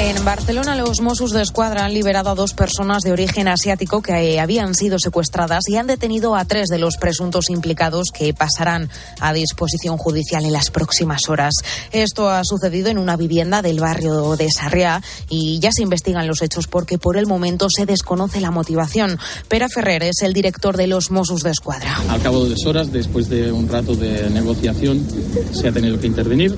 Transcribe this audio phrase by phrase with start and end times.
[0.00, 4.38] En Barcelona, los Mossos de Escuadra han liberado a dos personas de origen asiático que
[4.38, 9.32] habían sido secuestradas y han detenido a tres de los presuntos implicados que pasarán a
[9.32, 11.52] disposición judicial en las próximas horas.
[11.90, 16.42] Esto ha sucedido en una vivienda del barrio de Sarriá y ya se investigan los
[16.42, 19.18] hechos porque por el momento se desconoce la motivación.
[19.48, 22.00] Pera Ferrer es el director de los Mossos de Escuadra.
[22.08, 25.04] Al cabo de dos horas, después de un rato de negociación,
[25.50, 26.56] se ha tenido que intervenir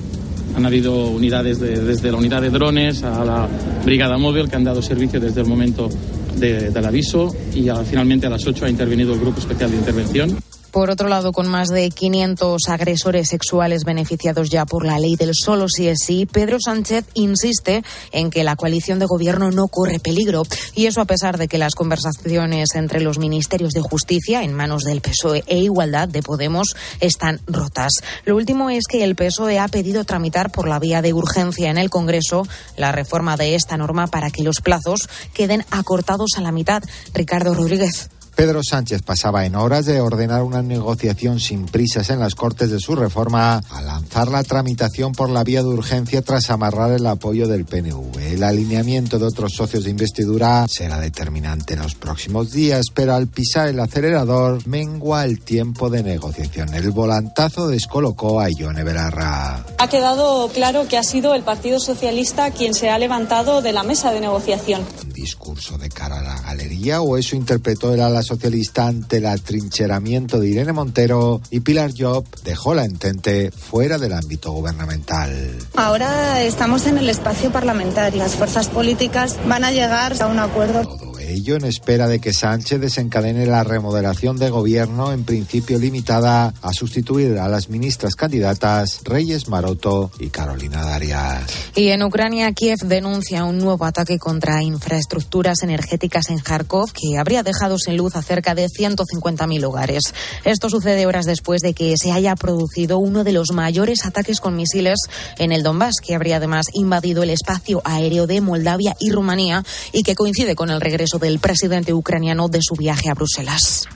[0.55, 3.47] han habido unidades desde la unidad de drones a la
[3.85, 5.89] brigada móvil que han dado servicio desde el momento
[6.35, 10.50] del aviso y finalmente a las 8 ha intervenido el Grupo Especial de Intervención.
[10.71, 15.31] Por otro lado, con más de 500 agresores sexuales beneficiados ya por la ley del
[15.33, 19.99] solo sí es sí, Pedro Sánchez insiste en que la coalición de gobierno no corre
[19.99, 20.43] peligro.
[20.73, 24.83] Y eso a pesar de que las conversaciones entre los ministerios de Justicia en manos
[24.83, 27.91] del PSOE e Igualdad de Podemos están rotas.
[28.23, 31.77] Lo último es que el PSOE ha pedido tramitar por la vía de urgencia en
[31.77, 32.47] el Congreso
[32.77, 36.81] la reforma de esta norma para que los plazos queden acortados a la mitad.
[37.13, 38.09] Ricardo Rodríguez.
[38.41, 42.79] Pedro Sánchez pasaba en horas de ordenar una negociación sin prisas en las Cortes de
[42.79, 47.47] su reforma a lanzar la tramitación por la vía de urgencia tras amarrar el apoyo
[47.47, 48.17] del PNV.
[48.17, 53.27] El alineamiento de otros socios de investidura será determinante en los próximos días, pero al
[53.27, 56.73] pisar el acelerador mengua el tiempo de negociación.
[56.73, 59.63] El volantazo descolocó a Ione Belarra.
[59.77, 63.83] Ha quedado claro que ha sido el Partido Socialista quien se ha levantado de la
[63.83, 64.81] mesa de negociación.
[65.03, 69.25] ¿Un discurso de cara a la galería o eso interpretó el ala socialista ante el
[69.25, 75.57] atrincheramiento de Irene Montero y Pilar Job dejó la entente fuera del ámbito gubernamental.
[75.75, 78.19] Ahora estamos en el espacio parlamentario.
[78.19, 81.00] Las fuerzas políticas van a llegar a un acuerdo
[81.33, 86.73] ello en espera de que Sánchez desencadene la remodelación de gobierno, en principio limitada a
[86.73, 91.41] sustituir a las ministras candidatas Reyes Maroto y Carolina Daria.
[91.75, 97.43] Y en Ucrania, Kiev denuncia un nuevo ataque contra infraestructuras energéticas en Kharkov que habría
[97.43, 100.03] dejado sin luz a cerca de 150.000 hogares.
[100.43, 104.55] Esto sucede horas después de que se haya producido uno de los mayores ataques con
[104.55, 104.99] misiles
[105.37, 109.63] en el Donbass, que habría además invadido el espacio aéreo de Moldavia y Rumanía
[109.93, 113.87] y que coincide con el regreso del presidente ucraniano de su viaje a Bruselas.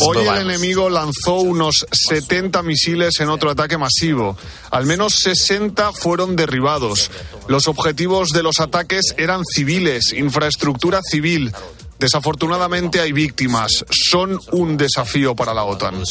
[0.00, 4.36] Hoy el enemigo lanzó unos 70 misiles en otro ataque masivo.
[4.70, 7.10] Al menos 60 fueron derribados.
[7.46, 11.52] Los objetivos de los ataques eran civiles, infraestructura civil.
[11.98, 13.84] Desafortunadamente hay víctimas.
[13.90, 16.04] Son un desafío para la OTAN.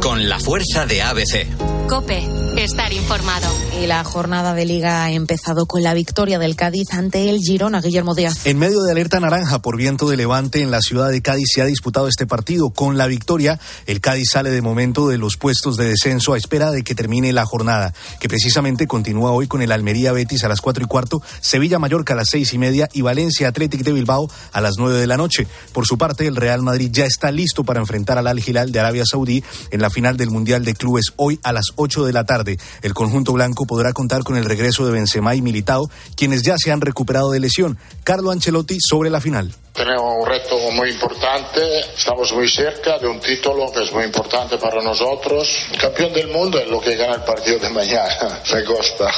[0.00, 1.46] Con la fuerza de ABC.
[1.88, 2.26] Cope,
[2.56, 3.46] estar informado.
[3.82, 7.80] Y la jornada de liga ha empezado con la victoria del Cádiz ante el Girona,
[7.80, 8.46] Guillermo Díaz.
[8.46, 11.60] En medio de alerta naranja por viento de levante en la ciudad de Cádiz se
[11.60, 12.70] ha disputado este partido.
[12.70, 16.70] Con la victoria, el Cádiz sale de momento de los puestos de descenso a espera
[16.70, 20.60] de que termine la jornada, que precisamente continúa hoy con el Almería Betis a las
[20.60, 24.30] cuatro y cuarto, Sevilla Mallorca a las seis y media y Valencia Athletic de Bilbao
[24.52, 25.46] a las nueve de la noche.
[25.72, 28.80] Por su parte, el Real Madrid ya está listo para enfrentar al Al Hilal de
[28.80, 32.24] Arabia Saudí en la final del Mundial de Clubes hoy a las 8 de la
[32.24, 32.58] tarde.
[32.82, 36.72] El conjunto blanco podrá contar con el regreso de Benzema y Militao, quienes ya se
[36.72, 37.78] han recuperado de lesión.
[38.02, 39.54] Carlo Ancelotti sobre la final.
[39.74, 44.56] Tenemos un reto muy importante, estamos muy cerca de un título que es muy importante
[44.56, 45.48] para nosotros.
[45.80, 49.10] Campeón del mundo es lo que gana el partido de mañana, me costa.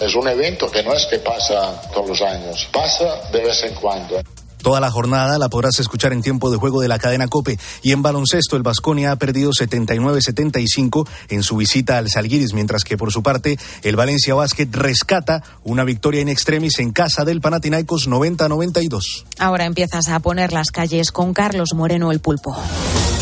[0.00, 3.74] Es un evento que no es que pasa todos los años, pasa de vez en
[3.74, 4.22] cuando.
[4.62, 7.58] Toda la jornada la podrás escuchar en tiempo de juego de la cadena Cope.
[7.82, 12.96] Y en baloncesto, el Vasconia ha perdido 79-75 en su visita al Salguiris, mientras que
[12.96, 18.08] por su parte, el Valencia Basket rescata una victoria in extremis en casa del Panathinaikos
[18.08, 19.24] 90-92.
[19.38, 22.56] Ahora empiezas a poner las calles con Carlos Moreno el Pulpo.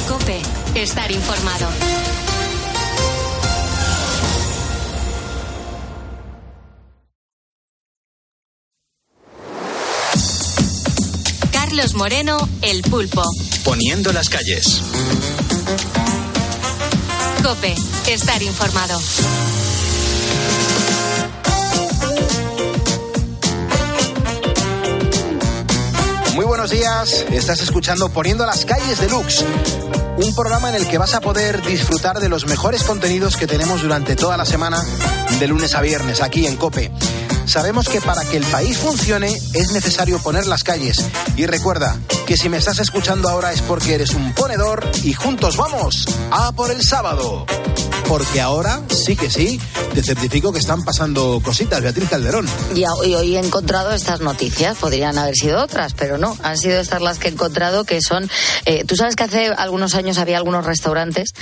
[0.09, 0.41] Cope,
[0.75, 2.00] estar informado.
[11.81, 13.23] Carlos Moreno, El Pulpo.
[13.65, 14.83] Poniendo las calles.
[17.43, 17.75] Cope,
[18.07, 19.01] estar informado.
[26.35, 29.43] Muy buenos días, estás escuchando Poniendo las calles de Lux,
[30.19, 33.81] un programa en el que vas a poder disfrutar de los mejores contenidos que tenemos
[33.81, 34.85] durante toda la semana,
[35.39, 36.93] de lunes a viernes, aquí en Cope.
[37.51, 41.05] Sabemos que para que el país funcione es necesario poner las calles.
[41.35, 45.57] Y recuerda que si me estás escuchando ahora es porque eres un ponedor y juntos
[45.57, 47.47] vamos a por el sábado.
[48.07, 49.61] Porque ahora sí que sí,
[49.93, 52.49] te certifico que están pasando cositas, Beatriz Calderón.
[52.73, 57.03] Y, hoy he encontrado estas noticias, podrían haber sido otras, pero no, han sido estas
[57.03, 58.31] las que he encontrado que son...
[58.65, 61.33] Eh, Tú sabes que hace algunos años había algunos restaurantes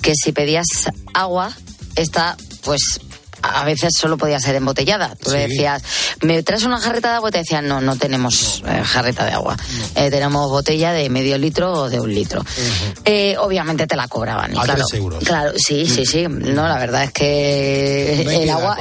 [0.00, 0.66] que si pedías
[1.12, 1.50] agua,
[1.96, 3.00] esta pues
[3.46, 5.14] a veces solo podía ser embotellada.
[5.16, 5.82] Tú le decías,
[6.22, 7.28] ¿me traes una jarreta de agua?
[7.30, 9.56] Y te decían, no, no tenemos eh, jarreta de agua.
[9.94, 12.44] Eh, tenemos botella de medio litro o de un litro.
[13.04, 14.54] Eh, obviamente te la cobraban.
[14.54, 14.84] Y claro,
[15.24, 16.26] claro, sí, sí, sí.
[16.28, 18.76] No, la verdad es que el, agua,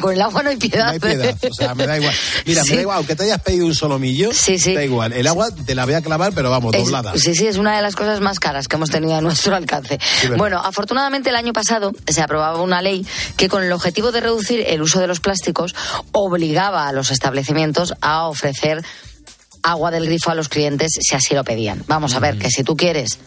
[0.00, 0.86] con el agua no hay piedad.
[0.86, 1.36] No hay piedad.
[1.50, 2.14] O sea, me da igual.
[2.46, 4.74] Mira, me da igual, aunque te hayas pedido un solomillo, sí, sí.
[4.74, 5.12] da igual.
[5.12, 7.12] El agua te la voy a clavar, pero vamos, doblada.
[7.16, 9.98] Sí, sí, es una de las cosas más caras que hemos tenido a nuestro alcance.
[10.36, 13.06] bueno, afortunadamente el año pasado se aprobaba una ley
[13.36, 15.74] que con el objetivo de reducir el uso de los plásticos
[16.12, 18.82] obligaba a los establecimientos a ofrecer
[19.62, 21.84] agua del grifo a los clientes si así lo pedían.
[21.86, 23.18] Vamos a ver que si tú quieres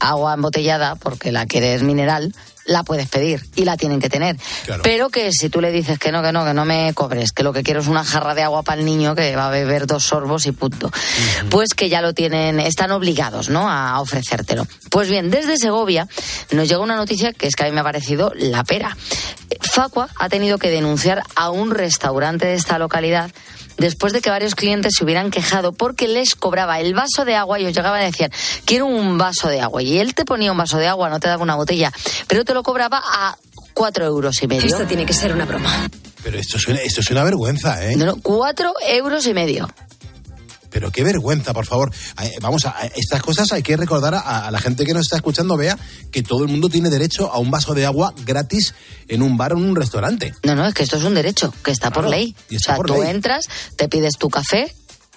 [0.00, 2.34] agua embotellada, porque la quieres mineral,
[2.70, 4.36] la puedes pedir y la tienen que tener.
[4.84, 7.42] Pero que si tú le dices que no, que no, que no me cobres, que
[7.42, 9.88] lo que quiero es una jarra de agua para el niño que va a beber
[9.88, 10.90] dos sorbos y punto,
[11.50, 13.68] pues que ya lo tienen, están obligados, ¿no?
[13.68, 14.68] A ofrecértelo.
[14.88, 16.06] Pues bien, desde Segovia
[16.52, 18.96] nos llega una noticia que es que a mí me ha parecido la pera.
[19.60, 23.32] Facua ha tenido que denunciar a un restaurante de esta localidad
[23.76, 27.60] después de que varios clientes se hubieran quejado porque les cobraba el vaso de agua
[27.60, 28.30] y os llegaba a decir,
[28.64, 29.82] quiero un vaso de agua.
[29.82, 31.92] Y él te ponía un vaso de agua, no te daba una botella,
[32.26, 33.36] pero te lo cobraba a
[33.74, 34.66] cuatro euros y medio.
[34.66, 35.88] Esto tiene que ser una broma.
[36.22, 37.96] Pero esto suena, esto es una vergüenza, ¿eh?
[37.96, 39.68] No, no, cuatro euros y medio.
[40.70, 41.92] Pero qué vergüenza, por favor.
[42.22, 45.56] Eh, vamos a estas cosas hay que recordar a, la gente que nos está escuchando,
[45.56, 45.78] vea
[46.10, 48.74] que todo el mundo tiene derecho a un vaso de agua gratis
[49.08, 50.34] en un bar o en un restaurante.
[50.44, 52.34] No, no, es que esto es un derecho que está por ley.
[52.54, 54.74] o sea, tú entras, te pides tu café,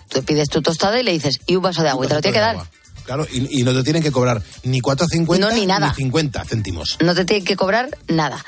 [0.10, 2.22] te pides tu tostada y le dices, y un vaso de agua, y te lo
[2.22, 2.58] tiene que dar.
[3.06, 5.90] Claro, y, no te tienen que cobrar ni 4,50 no, ni, nada.
[5.90, 6.98] ni 50 céntimos.
[7.02, 8.44] No te tienen que cobrar nada.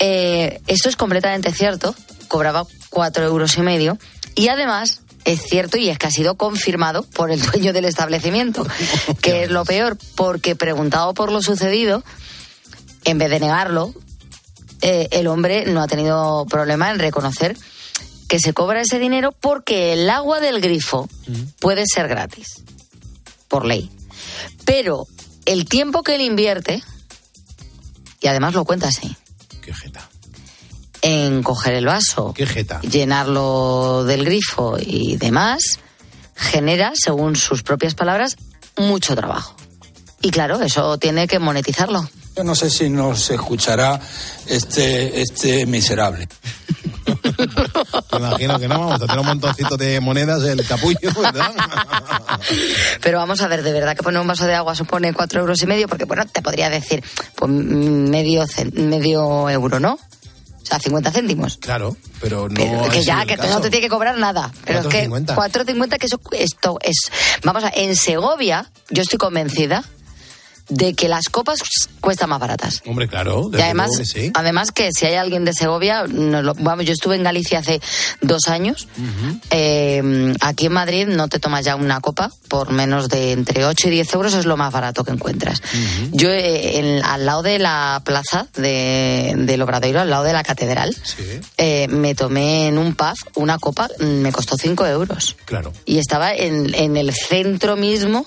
[0.00, 1.94] Eh, esto es completamente cierto.
[2.28, 3.98] Cobraba cuatro euros y medio.
[4.34, 8.66] Y además, es cierto y es que ha sido confirmado por el dueño del establecimiento,
[9.22, 12.04] que es lo peor, porque preguntado por lo sucedido,
[13.04, 13.94] en vez de negarlo,
[14.82, 17.56] eh, el hombre no ha tenido problema en reconocer
[18.28, 21.08] que se cobra ese dinero porque el agua del grifo
[21.60, 22.62] puede ser gratis,
[23.48, 23.90] por ley.
[24.64, 25.06] Pero
[25.44, 26.82] el tiempo que él invierte,
[28.20, 29.14] y además lo cuenta así.
[29.60, 30.08] Qué jeta
[31.04, 32.32] en coger el vaso,
[32.80, 35.78] llenarlo del grifo y demás,
[36.34, 38.36] genera, según sus propias palabras,
[38.78, 39.54] mucho trabajo.
[40.22, 42.08] Y claro, eso tiene que monetizarlo.
[42.34, 44.00] Yo no sé si nos escuchará
[44.46, 46.26] este, este miserable.
[48.10, 51.52] Me imagino que no, vamos a tener un montoncito de monedas el capullo, ¿verdad?
[53.02, 55.62] Pero vamos a ver, de verdad que poner un vaso de agua supone cuatro euros
[55.62, 57.04] y medio, porque bueno, te podría decir,
[57.36, 59.98] pues medio, medio euro, ¿no?
[60.64, 61.58] O sea, 50 céntimos.
[61.58, 62.88] Claro, pero no.
[62.88, 64.50] que ya, que no te tiene que cobrar nada.
[64.64, 67.10] Pero es que 4,50 que eso, esto es.
[67.44, 69.84] Vamos a, en Segovia, yo estoy convencida
[70.68, 71.60] de que las copas
[72.00, 72.82] cuestan más baratas.
[72.86, 73.50] Hombre, claro.
[73.52, 77.58] Y además, que además que si hay alguien de Segovia, vamos, yo estuve en Galicia
[77.58, 77.80] hace
[78.20, 78.88] dos años.
[79.50, 83.88] Eh, aquí en Madrid no te tomas ya una copa por menos de entre 8
[83.88, 85.62] y 10 euros, es lo más barato que encuentras.
[86.12, 90.96] Yo, eh, al lado de la plaza de, del Obradoiro, al lado de la catedral,
[91.56, 95.36] eh, me tomé en un pub una copa, me costó 5 euros.
[95.44, 95.72] Claro.
[95.84, 98.26] Y estaba en, en el centro mismo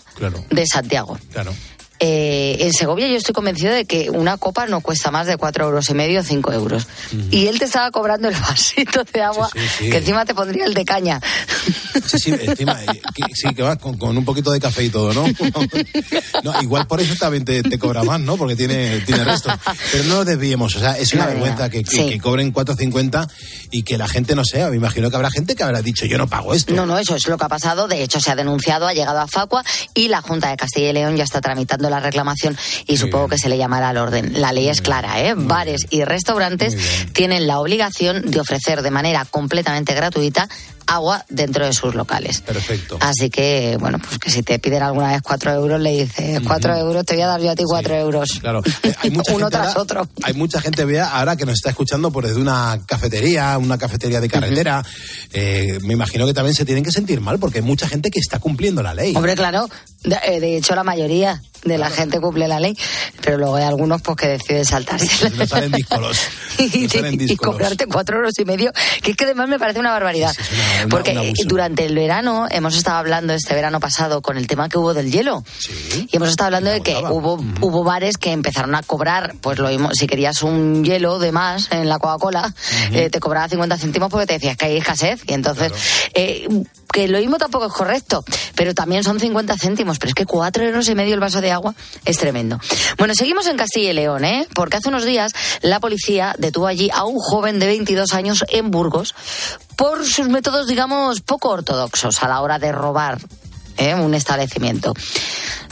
[0.50, 1.18] de Santiago.
[1.32, 1.54] Claro.
[2.00, 5.66] Eh, en Segovia yo estoy convencido de que una copa no cuesta más de cuatro
[5.66, 6.88] euros y medio cinco euros.
[7.32, 9.50] Y él te estaba cobrando el vasito de agua
[9.80, 11.20] que encima te pondría el de caña.
[12.06, 13.02] Sí, sí, encima, eh,
[13.34, 15.26] sí, que vas con, un poquito de café y todo, ¿no?
[16.44, 18.38] no igual por eso también te, cobra más, ¿no?
[18.38, 19.52] Porque tiene, tiene resto.
[19.92, 23.28] Pero no lo desviemos, o sea, es una vergüenza que, que, cobren 4.50
[23.72, 24.70] y que la gente no sea.
[24.70, 26.74] Me imagino que habrá gente que habrá dicho, yo no pago esto.
[26.74, 27.88] No, no, eso es lo que ha pasado.
[27.88, 29.64] De hecho, se ha denunciado, ha llegado a Facua
[29.94, 33.38] y la Junta de Castilla y León ya está tramitando la reclamación y supongo que
[33.38, 34.42] se le llamará al orden.
[34.42, 35.34] La ley es clara, ¿eh?
[35.36, 36.76] Bares y restaurantes
[37.14, 40.48] tienen la obligación de ofrecer de manera completamente gratuita
[40.88, 42.42] agua dentro de sus locales.
[42.42, 42.98] Perfecto.
[43.02, 46.76] Así que, bueno, pues que si te piden alguna vez cuatro euros, le dices cuatro
[46.76, 48.40] euros, te voy a dar yo a ti cuatro euros.
[48.40, 48.62] Claro.
[48.84, 50.08] Eh, hay mucha Uno tras otro.
[50.24, 54.22] Hay mucha gente, vea, ahora que nos está escuchando por desde una cafetería, una cafetería
[54.22, 54.86] de carretera.
[55.34, 58.20] Eh, me imagino que también se tienen que sentir mal porque hay mucha gente que
[58.20, 59.16] está cumpliendo la ley.
[59.16, 59.68] Hombre, claro.
[60.08, 62.78] De, de hecho, la mayoría de la gente cumple la ley,
[63.22, 65.30] pero luego hay algunos pues que deciden saltarse.
[65.32, 66.18] No salen díscolos.
[66.60, 66.88] y,
[67.34, 68.72] y cobrarte cuatro euros y medio,
[69.02, 70.34] que es que además me parece una barbaridad.
[70.34, 71.44] Sí, sí, es una- una- Porque un abuso.
[71.48, 75.12] durante el verano hemos estado hablando este verano pasado con el tema que hubo del
[75.12, 75.44] hielo.
[76.10, 79.68] Y hemos estado hablando de que hubo, hubo bares que empezaron a cobrar, pues lo
[79.68, 82.54] mismo, si querías un hielo de más en la Coca-Cola,
[82.92, 85.22] eh, te cobraba 50 céntimos porque te decías que hay escasez.
[85.28, 85.72] Y entonces,
[86.14, 86.48] eh,
[86.94, 88.24] que lo mismo tampoco es correcto,
[88.56, 89.97] pero también son 50 céntimos.
[90.00, 91.76] Pero es que cuatro euros y medio el vaso de agua
[92.06, 92.60] es tremendo.
[92.98, 94.48] Bueno, seguimos en Castilla y León, ¿eh?
[94.54, 98.72] Porque hace unos días la policía detuvo allí a un joven de 22 años en
[98.72, 99.16] Burgos
[99.76, 103.20] por sus métodos, digamos, poco ortodoxos a la hora de robar
[103.78, 103.96] ¿eh?
[103.96, 104.94] un establecimiento.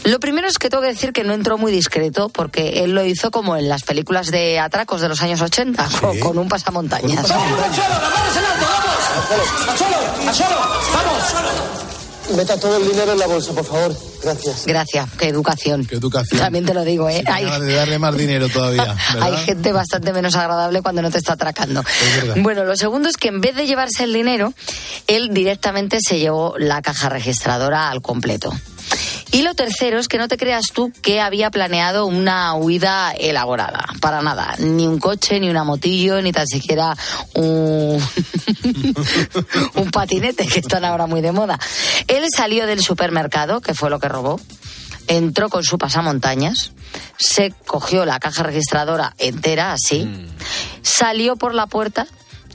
[0.03, 3.03] Lo primero es que tengo que decir que no entró muy discreto porque él lo
[3.03, 7.25] hizo como en las películas de atracos de los años 80, con, con un pasamontañas.
[7.25, 7.43] ¡A solo!
[10.27, 10.55] ¡A solo!
[10.93, 11.74] ¡Vamos!
[12.35, 13.95] Meta todo el dinero en la bolsa, por favor.
[14.23, 14.65] Gracias.
[14.65, 15.85] Gracias, qué educación.
[15.85, 16.39] Qué educación.
[16.39, 17.19] También te lo digo, ¿eh?
[17.25, 18.95] Sí, Hay- de darle más dinero todavía.
[19.13, 19.33] ¿verdad?
[19.33, 21.83] Hay gente bastante menos agradable cuando no te está atracando.
[22.17, 22.35] verdad.
[22.39, 24.53] Bueno, lo segundo es que en vez de llevarse el dinero,
[25.07, 28.51] él directamente se llevó la caja registradora al completo.
[29.35, 33.85] Y lo tercero es que no te creas tú que había planeado una huida elaborada.
[33.99, 34.55] Para nada.
[34.59, 36.95] Ni un coche, ni una motillo, ni tan siquiera
[37.33, 38.01] un,
[39.75, 41.59] un patinete, que están ahora muy de moda.
[42.07, 44.39] Él salió del supermercado, que fue lo que robó,
[45.07, 46.71] entró con su pasamontañas,
[47.17, 50.07] se cogió la caja registradora entera, así,
[50.81, 52.07] salió por la puerta.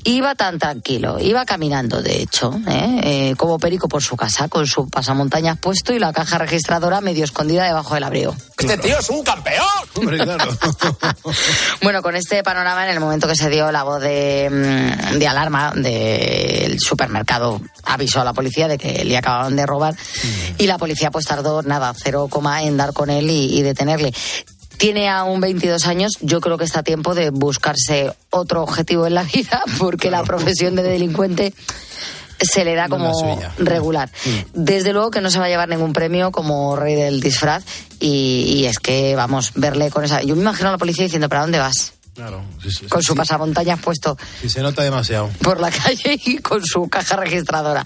[0.04, 3.00] Iba tan tranquilo, iba caminando, de hecho, ¿eh?
[3.02, 7.24] Eh, como perico por su casa, con su pasamontañas puesto y la caja registradora medio
[7.24, 8.34] escondida debajo del abrigo.
[8.58, 9.66] ¡Este tío es un campeón!
[9.96, 10.44] Hombre, claro.
[11.82, 15.28] Bueno, con este panorama, en el momento que se dio la voz de, mm, de
[15.28, 19.94] alarma del supermercado, avisó a la policía de que le acababan de robar
[20.58, 24.12] y la policía pues tardó nada, cero coma en dar con él y, y detenerle.
[24.80, 29.14] Tiene aún 22 años, yo creo que está a tiempo de buscarse otro objetivo en
[29.14, 31.52] la vida porque la profesión de delincuente
[32.40, 33.52] se le da como suya.
[33.58, 34.10] regular.
[34.54, 37.62] Desde luego que no se va a llevar ningún premio como rey del disfraz
[38.00, 40.22] y, y es que, vamos, verle con esa...
[40.22, 41.92] Yo me imagino a la policía diciendo, ¿para dónde vas?
[42.14, 43.18] Claro, sí, sí, Con su sí.
[43.18, 45.28] pasamontañas puesto Sí, se nota demasiado.
[45.42, 47.84] por la calle y con su caja registradora.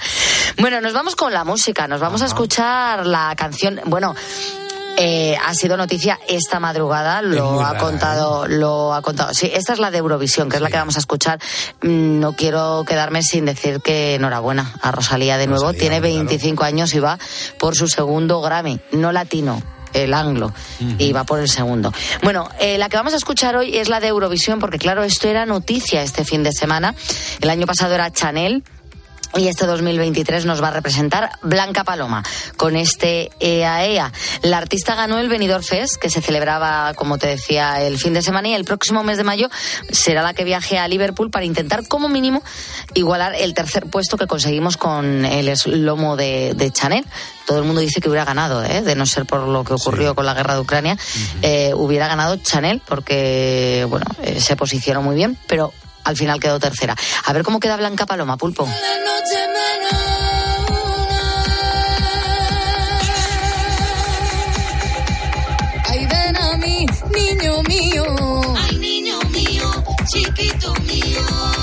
[0.59, 4.15] Bueno, nos vamos con la música, nos vamos a escuchar la canción, bueno,
[4.97, 9.35] eh, ha sido noticia esta madrugada, lo ha rara, contado, lo ha contado.
[9.35, 11.39] Sí, esta es la de Eurovisión, que es la que vamos a escuchar.
[11.83, 15.65] Mm, No quiero quedarme sin decir que enhorabuena a Rosalía de nuevo.
[15.67, 16.15] Rosalía, Tiene claro.
[16.17, 17.19] 25 años y va
[17.59, 19.63] por su segundo Grammy, no latino.
[19.93, 20.53] El anglo
[20.99, 21.93] y va por el segundo.
[22.25, 25.29] Bueno, eh, la que vamos a escuchar hoy es la de Eurovisión, porque claro, esto
[25.29, 26.97] era noticia este fin de semana.
[27.41, 28.65] El año pasado era Chanel,
[29.37, 32.23] y este 2023 nos va a representar Blanca Paloma
[32.57, 34.13] con este EAEA.
[34.43, 38.23] La artista ganó el Benidorm Fest, que se celebraba, como te decía, el fin de
[38.23, 39.49] semana y el próximo mes de mayo
[39.91, 42.43] será la que viaje a Liverpool para intentar, como mínimo,
[42.95, 47.05] igualar el tercer puesto que conseguimos con el eslomo de, de Chanel.
[47.47, 48.83] Todo el mundo dice que hubiera ganado, ¿eh?
[48.83, 50.97] de no ser por lo que ocurrió con la guerra de Ucrania,
[51.43, 55.73] eh, hubiera ganado Chanel porque, bueno, eh, se posicionó muy bien, pero
[56.05, 56.95] al final quedó tercera.
[57.25, 58.69] A ver cómo queda Blanca Paloma, Pulpo.
[65.87, 68.05] Ay, ven a mí, niño mío.
[68.57, 71.54] Ay, niño mío, chiquito mío.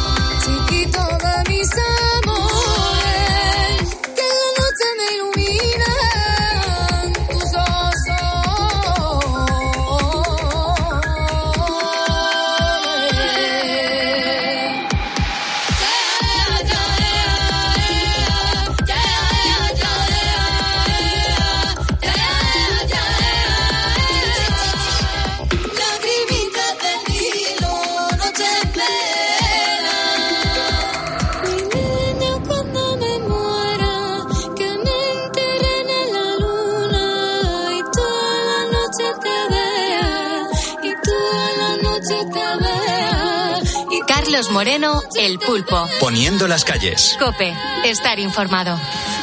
[44.41, 45.87] Carlos Moreno, El Pulpo.
[45.99, 47.15] Poniendo las calles.
[47.19, 47.53] Cope,
[47.85, 48.75] estar informado.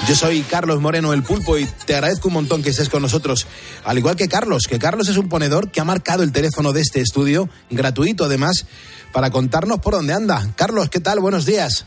[0.06, 3.48] Yo soy Carlos Moreno, el pulpo, y te agradezco un montón que estés con nosotros.
[3.82, 6.82] Al igual que Carlos, que Carlos es un ponedor que ha marcado el teléfono de
[6.82, 8.66] este estudio, gratuito además,
[9.12, 10.40] para contarnos por dónde anda.
[10.54, 11.18] Carlos, ¿qué tal?
[11.18, 11.84] Buenos días.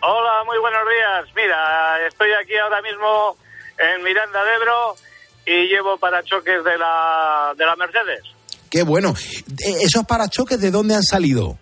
[0.00, 1.34] Hola, muy buenos días.
[1.34, 3.36] Mira, estoy aquí ahora mismo
[3.78, 4.96] en Miranda de Ebro
[5.44, 8.22] y llevo parachoques de la, de la Mercedes,
[8.70, 9.12] Qué bueno.
[9.66, 11.58] Eh, ¿Esos parachoques de dónde han salido?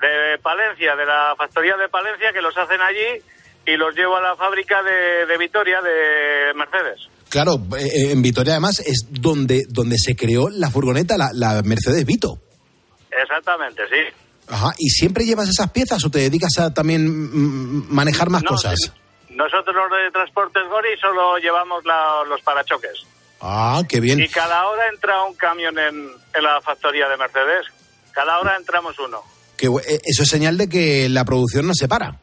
[0.00, 3.22] De Palencia, de la factoría de Palencia, que los hacen allí
[3.66, 7.08] y los llevo a la fábrica de, de Vitoria de Mercedes.
[7.28, 12.04] Claro, eh, en Vitoria además es donde, donde se creó la furgoneta, la, la Mercedes
[12.04, 12.38] Vito.
[13.10, 14.14] Exactamente, sí.
[14.48, 18.50] Ajá, ¿y siempre llevas esas piezas o te dedicas a también mm, manejar más No,
[18.50, 18.74] cosas?
[18.80, 18.90] sí.
[19.30, 23.04] Nosotros los de Transportes Gori solo llevamos la- los parachoques.
[23.40, 24.18] Ah, qué bien.
[24.20, 27.66] Y cada hora entra un camión en, en la factoría de Mercedes.
[28.12, 29.20] Cada hora entramos uno.
[29.56, 32.18] Que, eh, eso es señal de que la producción no se para.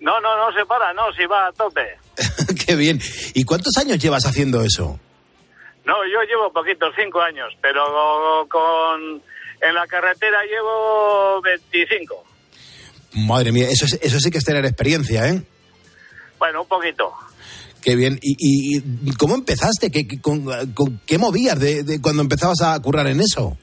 [0.00, 1.82] No, no, no se para, no, si va a tope.
[2.66, 3.00] qué bien.
[3.34, 4.98] ¿Y cuántos años llevas haciendo eso?
[5.84, 9.22] No, yo llevo poquitos, cinco años, pero con
[9.60, 12.24] en la carretera llevo 25.
[13.26, 15.42] Madre mía, eso, es- eso sí que es tener experiencia, ¿eh?
[16.38, 17.12] Bueno, un poquito.
[17.80, 18.18] Qué bien.
[18.22, 19.90] ¿Y, y- cómo empezaste?
[19.90, 23.56] ¿Qué, qué- con, con- qué movías de, de cuando empezabas a currar en eso?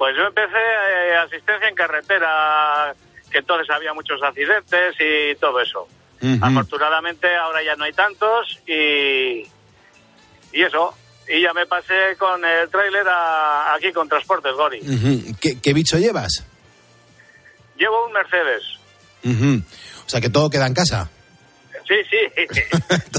[0.00, 2.94] Pues yo empecé eh, asistencia en carretera,
[3.30, 5.86] que entonces había muchos accidentes y todo eso.
[6.40, 9.42] Afortunadamente ahora ya no hay tantos y,
[10.52, 10.94] y eso.
[11.28, 14.80] Y ya me pasé con el tráiler a- aquí con Transportes Gori.
[15.38, 16.46] ¿Qué, qué bicho llevas?
[17.76, 18.62] Llevo un Mercedes.
[20.06, 21.10] O sea, que todo queda en casa.
[21.86, 22.46] Sí, sí.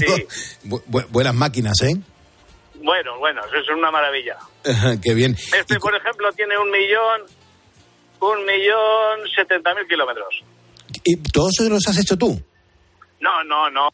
[0.00, 0.26] sí.
[0.68, 1.94] Bu- bu- buenas máquinas, ¿eh?
[2.74, 4.36] Bueno, bueno, eso es una maravilla.
[5.02, 5.32] qué bien.
[5.32, 7.22] Este, por ejemplo, tiene un millón,
[8.20, 10.42] un millón setenta mil kilómetros.
[11.04, 12.40] ¿Y todos los has hecho tú?
[13.20, 13.88] No, no, no.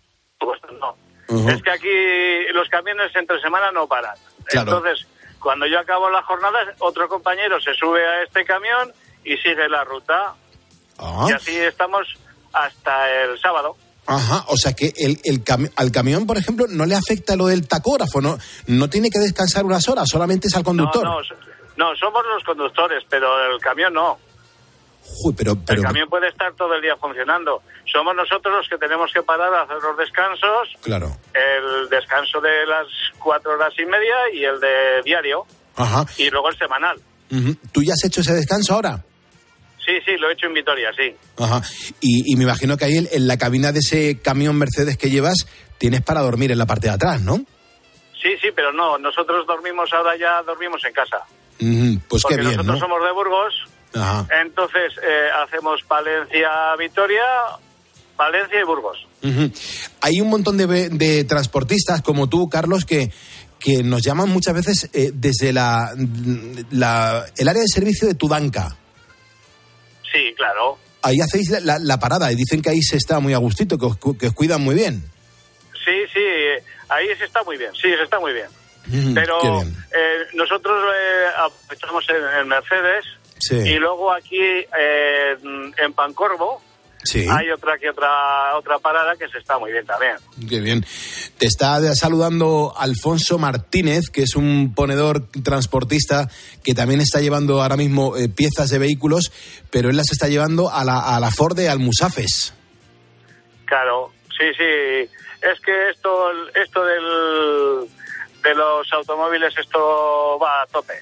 [0.81, 1.51] No.
[1.51, 4.17] Es que aquí los camiones entre semana no paran.
[4.45, 4.77] Claro.
[4.77, 5.07] Entonces,
[5.39, 8.93] cuando yo acabo la jornada, otro compañero se sube a este camión
[9.25, 10.35] y sigue la ruta.
[10.99, 11.27] Ah.
[11.29, 12.07] Y así estamos
[12.53, 13.77] hasta el sábado.
[14.11, 17.47] Ajá, o sea que el, el cami- al camión, por ejemplo, no le afecta lo
[17.47, 21.05] del tacógrafo, no, no tiene que descansar unas horas, solamente es al conductor.
[21.05, 21.35] No, no, so-
[21.77, 24.19] no, somos los conductores, pero el camión no.
[25.25, 27.63] Uy, pero, pero El camión puede estar todo el día funcionando.
[27.91, 31.17] Somos nosotros los que tenemos que parar a hacer los descansos, claro.
[31.35, 32.87] el descanso de las
[33.19, 35.47] cuatro horas y media y el de diario,
[35.77, 36.05] Ajá.
[36.19, 36.99] y luego el semanal.
[37.31, 37.55] Ujú.
[37.73, 39.03] ¿Tú ya has hecho ese descanso ahora?
[39.89, 41.15] Sí, sí, lo he hecho en Vitoria, sí.
[41.39, 41.63] Ajá.
[42.03, 45.09] Y, y me imagino que ahí en, en la cabina de ese camión Mercedes que
[45.09, 45.47] llevas
[45.79, 47.37] tienes para dormir en la parte de atrás, ¿no?
[48.21, 51.19] Sí, sí, pero no, nosotros dormimos ahora ya, dormimos en casa.
[51.59, 52.79] Pues porque qué bien, nosotros ¿no?
[52.81, 53.55] somos de Burgos,
[53.95, 54.27] Ajá.
[54.43, 57.23] entonces eh, hacemos Palencia-Vitoria,
[58.17, 59.07] Palencia y Burgos.
[60.01, 63.11] Hay un montón de, de transportistas como tú, Carlos, que,
[63.59, 65.95] que nos llaman muchas veces eh, desde la,
[66.71, 68.77] la- el área de servicio de Tudanca.
[70.13, 70.79] Sí, claro.
[71.03, 73.79] Ahí hacéis la, la- la parada y dicen que ahí se está muy a gustito,
[73.79, 75.03] que os, cu- que os cuidan muy bien.
[75.85, 78.47] Sí, sí, eh, ahí se está muy bien, sí, se está muy bien.
[78.89, 79.77] Ujú, Pero bien.
[79.95, 83.05] eh, nosotros eh, aprovechamos en, en Mercedes
[83.41, 83.55] Sí.
[83.57, 85.37] y luego aquí eh,
[85.77, 86.61] en Pancorvo
[87.09, 87.27] Sí.
[87.31, 90.17] hay otra que otra otra parada que se está muy bien también.
[90.47, 90.85] Qué bien.
[91.39, 96.29] Te está saludando Alfonso Martínez, que es un ponedor transportista
[96.63, 99.33] que también está llevando ahora mismo eh, piezas de vehículos,
[99.71, 102.53] pero él las está llevando a la, a la Ford de Almusafes.
[103.65, 105.11] Claro, sí, sí.
[105.41, 107.89] Es que esto, esto del,
[108.43, 110.95] de los automóviles, esto va a tope.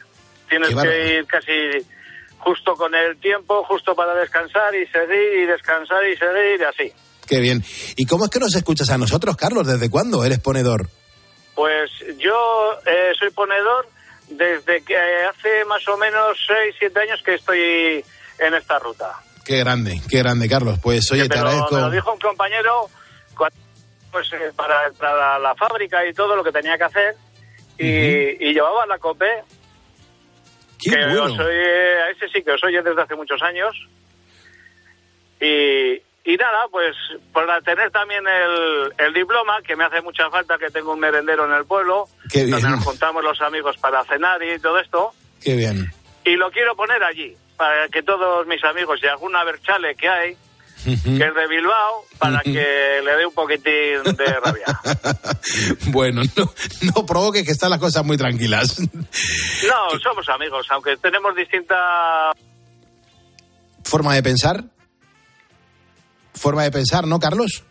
[0.48, 1.52] Tienes que ir casi
[2.46, 6.92] justo con el tiempo, justo para descansar y seguir y descansar y seguir y así.
[7.26, 7.64] Qué bien.
[7.96, 9.66] ¿Y cómo es que nos escuchas a nosotros, Carlos?
[9.66, 10.88] ¿Desde cuándo eres ponedor?
[11.56, 13.88] Pues yo eh, soy ponedor
[14.28, 18.04] desde que hace más o menos 6, 7 años que estoy
[18.38, 19.10] en esta ruta.
[19.44, 20.78] Qué grande, qué grande, Carlos.
[20.80, 21.74] Pues oye, te lo, agradezco.
[21.74, 22.88] me lo dijo un compañero
[24.12, 27.16] pues, eh, para entrar a la fábrica y todo lo que tenía que hacer
[27.76, 29.42] y, y llevaba la COPE.
[30.78, 31.24] Qué que bueno.
[31.24, 33.74] os oye- a ese sí que os oye desde hace muchos años.
[35.40, 36.96] Y, y nada, pues
[37.32, 41.44] para tener también el, el diploma, que me hace mucha falta que tengo un merendero
[41.44, 42.52] en el pueblo, Qué bien.
[42.52, 45.12] donde nos juntamos los amigos para cenar y todo esto,
[45.42, 45.92] Qué bien.
[46.24, 50.36] y lo quiero poner allí, para que todos mis amigos y alguna berchale que hay,
[50.94, 52.50] que es de Bilbao, para que
[53.04, 54.80] le dé un poquitín de rabia.
[55.86, 56.52] bueno, no,
[56.94, 58.78] no provoque que están las cosas muy tranquilas.
[58.80, 62.34] No, somos amigos, aunque tenemos distintas...
[63.84, 64.64] Forma de pensar.
[66.34, 67.64] Forma de pensar, ¿no, Carlos?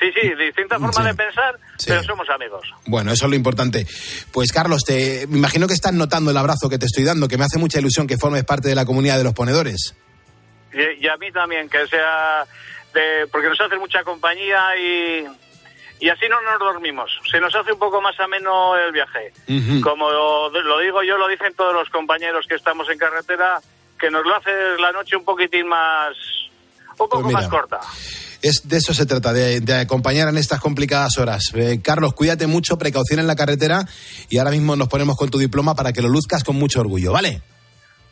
[0.00, 1.02] Sí, sí, distintas formas Sí.
[1.02, 1.86] de pensar, Sí.
[1.88, 2.62] pero somos amigos.
[2.86, 3.86] Bueno, eso es lo importante.
[4.32, 7.36] Pues Carlos, te, me imagino que estás notando el abrazo que te estoy dando, que
[7.36, 9.94] me hace mucha ilusión que formes parte de la comunidad de los ponedores.
[10.78, 12.44] Y, y a mí también, que sea
[12.94, 15.26] de, porque nos hace mucha compañía y,
[16.00, 17.10] y así no nos dormimos.
[17.30, 19.32] Se nos hace un poco más ameno el viaje.
[19.82, 23.60] Como lo, lo digo yo, lo dicen todos los compañeros que estamos en carretera,
[23.98, 26.14] que nos lo hace la noche un poquitín más,
[26.90, 27.80] un poco Pues más corta.
[28.40, 31.50] Es de eso se trata, de, de acompañar en estas complicadas horas.
[31.54, 33.80] Eh, Carlos, cuídate mucho, precaución en la carretera
[34.28, 37.10] y ahora mismo nos ponemos con tu diploma para que lo luzcas con mucho orgullo,
[37.10, 37.42] ¿vale?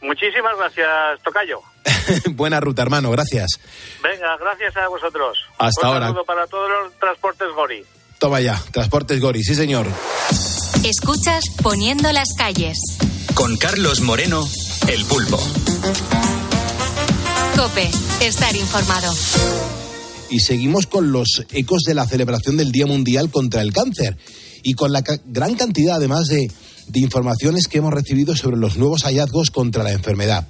[0.07, 1.61] Muchísimas gracias, Tocayo.
[2.31, 3.59] Buena ruta, hermano, gracias.
[4.03, 5.37] Venga, gracias a vosotros.
[5.59, 6.07] Hasta Un ahora.
[6.07, 7.85] saludo para todos los transportes Gori.
[8.19, 9.87] Toma ya, Transportes Gori, sí señor.
[10.85, 12.79] Escuchas Poniendo las calles.
[13.35, 14.43] Con Carlos Moreno,
[14.89, 15.39] El Pulpo.
[17.57, 17.91] Cope,
[18.21, 19.13] estar informado.
[20.31, 24.17] Y seguimos con los ecos de la celebración del Día Mundial contra el Cáncer
[24.63, 26.51] y con la ca- gran cantidad además de,
[26.89, 30.47] de informaciones que hemos recibido sobre los nuevos hallazgos contra la enfermedad.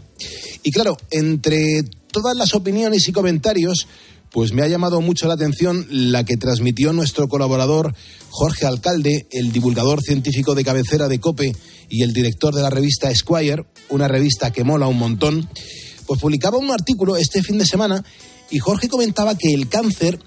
[0.63, 3.87] Y claro, entre todas las opiniones y comentarios,
[4.31, 7.95] pues me ha llamado mucho la atención la que transmitió nuestro colaborador
[8.31, 11.55] Jorge Alcalde, el divulgador científico de cabecera de COPE
[11.89, 15.49] y el director de la revista Esquire, una revista que mola un montón,
[16.07, 18.05] pues publicaba un artículo este fin de semana
[18.51, 20.19] y Jorge comentaba que el cáncer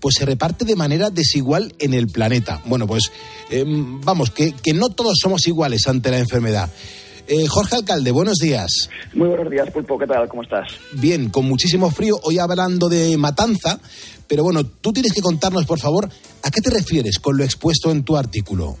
[0.00, 2.60] pues se reparte de manera desigual en el planeta.
[2.66, 3.10] Bueno, pues
[3.50, 6.70] eh, vamos, que, que no todos somos iguales ante la enfermedad.
[7.28, 8.90] Eh, Jorge Alcalde, buenos días.
[9.14, 9.98] Muy buenos días, Pulpo.
[9.98, 10.28] ¿Qué tal?
[10.28, 10.68] ¿Cómo estás?
[10.92, 13.78] Bien, con muchísimo frío, hoy hablando de matanza,
[14.26, 16.08] pero bueno, tú tienes que contarnos, por favor,
[16.42, 18.76] ¿a qué te refieres con lo expuesto en tu artículo?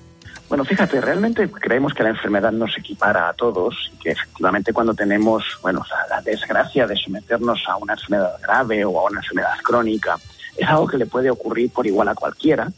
[0.48, 4.92] Bueno, fíjate, realmente creemos que la enfermedad nos equipara a todos y que efectivamente cuando
[4.92, 9.54] tenemos, bueno, la, la desgracia de someternos a una enfermedad grave o a una enfermedad
[9.62, 10.18] crónica,
[10.56, 12.70] es algo que le puede ocurrir por igual a cualquiera.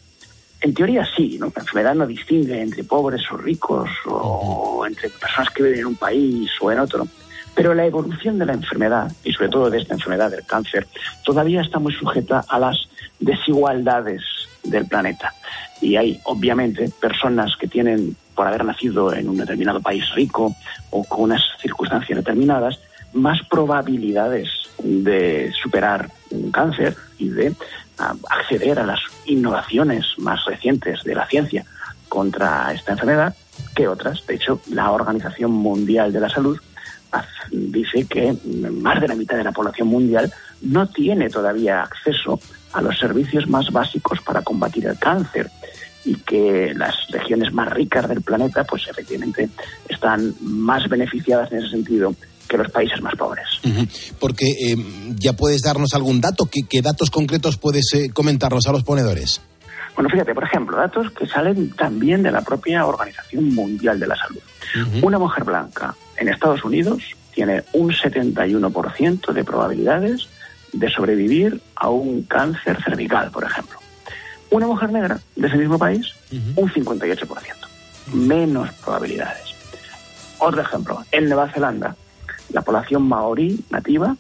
[0.61, 1.53] En teoría sí, ¿no?
[1.55, 5.97] La enfermedad no distingue entre pobres o ricos o entre personas que viven en un
[5.97, 7.07] país o en otro.
[7.55, 10.89] Pero la evolución de la enfermedad, y sobre todo de esta enfermedad del cáncer,
[11.25, 12.77] todavía está muy sujeta a las
[13.21, 14.23] desigualdades
[14.65, 15.33] del planeta.
[15.81, 20.55] Y hay, obviamente, personas que tienen, por haber nacido en un determinado país rico
[20.91, 22.81] o con unas circunstancias determinadas,
[23.13, 24.49] más probabilidades
[24.83, 27.55] de superar un cáncer y de
[27.99, 31.65] ah, acceder a las innovaciones más recientes de la ciencia
[32.09, 33.35] contra esta enfermedad
[33.75, 34.27] que otras.
[34.27, 36.59] De hecho, la Organización Mundial de la Salud
[37.51, 38.37] dice que
[38.73, 42.41] más de la mitad de la población mundial no tiene todavía acceso
[42.73, 45.51] a los servicios más básicos para combatir el cáncer
[46.05, 49.49] y que las regiones más ricas del planeta pues efectivamente
[49.89, 52.15] están más beneficiadas en ese sentido
[52.49, 53.47] que los países más pobres.
[54.19, 54.77] Porque eh,
[55.17, 59.41] ya puedes darnos algún dato, ¿qué, qué datos concretos puedes eh, comentarnos a los ponedores?
[59.95, 64.17] Bueno, fíjate, por ejemplo, datos que salen también de la propia Organización Mundial de la
[64.17, 64.41] Salud.
[65.03, 67.03] Una mujer blanca en Estados Unidos
[67.33, 70.29] tiene un 71% de probabilidades
[70.73, 73.79] de sobrevivir a un cáncer cervical, por ejemplo.
[74.51, 76.13] Una mujer negra de ese mismo país,
[76.57, 77.29] un 58%.
[78.13, 79.55] Menos probabilidades.
[80.39, 81.97] Otro ejemplo, en Nueva Zelanda,
[82.55, 84.17] la población maorí nativa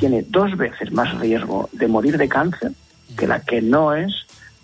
[0.00, 2.72] tiene dos veces más riesgo de morir de cáncer
[3.16, 4.12] que la que no es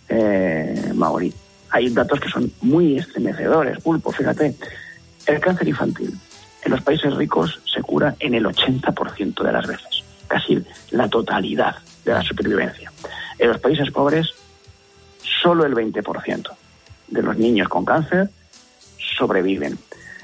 [0.09, 1.33] eh, maorí.
[1.71, 4.55] Hay datos que son muy estremecedores, pulpo, fíjate.
[5.27, 6.13] El cáncer infantil
[6.65, 11.77] en los países ricos se cura en el 80% de las veces, casi la totalidad
[12.05, 12.93] de la supervivencia.
[13.39, 14.29] En los países pobres,
[15.43, 16.49] solo el 20%
[17.09, 18.29] de los niños con cáncer
[19.17, 19.79] sobreviven.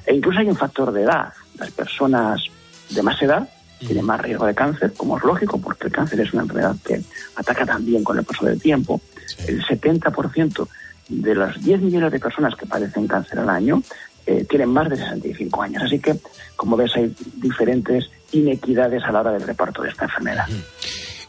[0.06, 1.32] E incluso hay un factor de edad.
[1.56, 2.42] Las personas
[2.90, 3.48] de más edad
[3.86, 7.00] tienen más riesgo de cáncer, como es lógico, porque el cáncer es una enfermedad que
[7.36, 9.00] ataca también con el paso del tiempo.
[9.46, 10.68] El 70%
[11.08, 13.82] de las 10 millones de personas que padecen cáncer al año
[14.26, 15.82] eh, tienen más de 65 años.
[15.82, 16.14] Así que,
[16.56, 20.46] como ves, hay diferentes inequidades a la hora del reparto de esta enfermedad.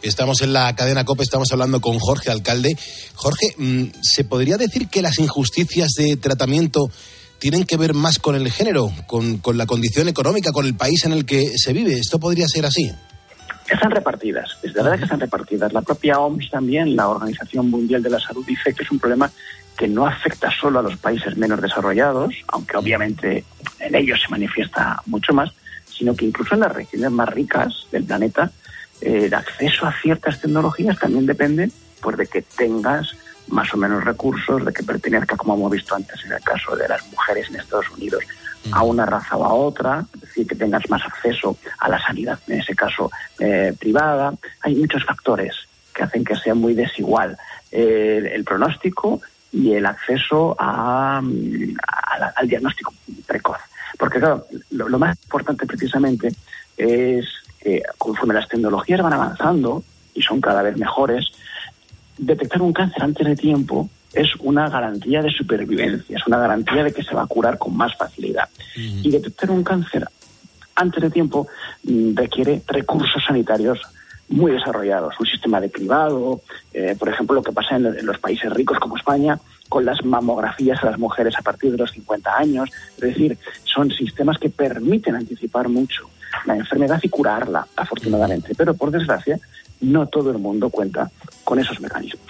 [0.01, 2.75] Estamos en la cadena COPE, estamos hablando con Jorge Alcalde.
[3.15, 6.89] Jorge, mm, ¿se podría decir que las injusticias de tratamiento
[7.41, 11.03] tienen que ver más con el género, con, con la condición económica, con el país
[11.05, 11.95] en el que se vive?
[11.95, 12.91] ¿Esto podría ser así?
[13.67, 15.73] Están repartidas, es verdad que están repartidas.
[15.73, 19.31] La propia OMS también, la Organización Mundial de la Salud, dice que es un problema
[19.75, 23.43] que no afecta solo a los países menos desarrollados, aunque obviamente
[23.79, 25.49] en ellos se manifiesta mucho más,
[25.91, 28.51] sino que incluso en las regiones más ricas del planeta,
[29.01, 33.15] eh, el acceso a ciertas tecnologías también depende pues, de que tengas
[33.51, 36.87] más o menos recursos, de que pertenezca, como hemos visto antes en el caso de
[36.87, 38.23] las mujeres en Estados Unidos,
[38.71, 42.39] a una raza o a otra, es decir, que tengas más acceso a la sanidad,
[42.47, 43.09] en ese caso
[43.39, 44.33] eh, privada.
[44.61, 45.55] Hay muchos factores
[45.93, 47.37] que hacen que sea muy desigual
[47.71, 49.19] eh, el, pronóstico
[49.51, 52.93] y el acceso a, mm, a la- al diagnóstico
[53.25, 53.57] precoz.
[53.97, 56.33] Porque, claro, lo, lo más importante precisamente
[56.77, 57.25] es
[57.59, 59.83] que conforme las tecnologías van avanzando
[60.13, 61.31] y son cada vez mejores,
[62.21, 66.93] detectar un cáncer antes de tiempo es una garantía de supervivencia, es una garantía de
[66.93, 68.47] que se va a curar con más facilidad.
[68.75, 70.07] Y detectar un cáncer
[70.75, 71.47] antes de tiempo
[71.83, 73.79] mm, requiere recursos sanitarios
[74.29, 76.41] muy desarrollados, un sistema de cribado,
[76.73, 80.03] eh, por ejemplo, lo que pasa en, en los países ricos como España, con las
[80.05, 82.69] mamografías a las mujeres a partir de los 50 años.
[82.95, 86.09] Es decir, son sistemas que permiten anticipar mucho
[86.45, 88.53] la enfermedad y curarla, afortunadamente.
[88.55, 89.37] Pero, por desgracia,
[89.81, 91.11] no todo el mundo cuenta
[91.43, 92.23] con esos mecanismos.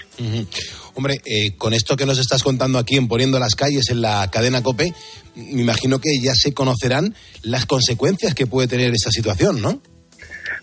[0.95, 4.29] Hombre, eh, con esto que nos estás contando aquí en Poniendo las Calles en la
[4.29, 4.93] cadena COPE,
[5.35, 9.81] me imagino que ya se conocerán las consecuencias que puede tener esta situación, ¿no?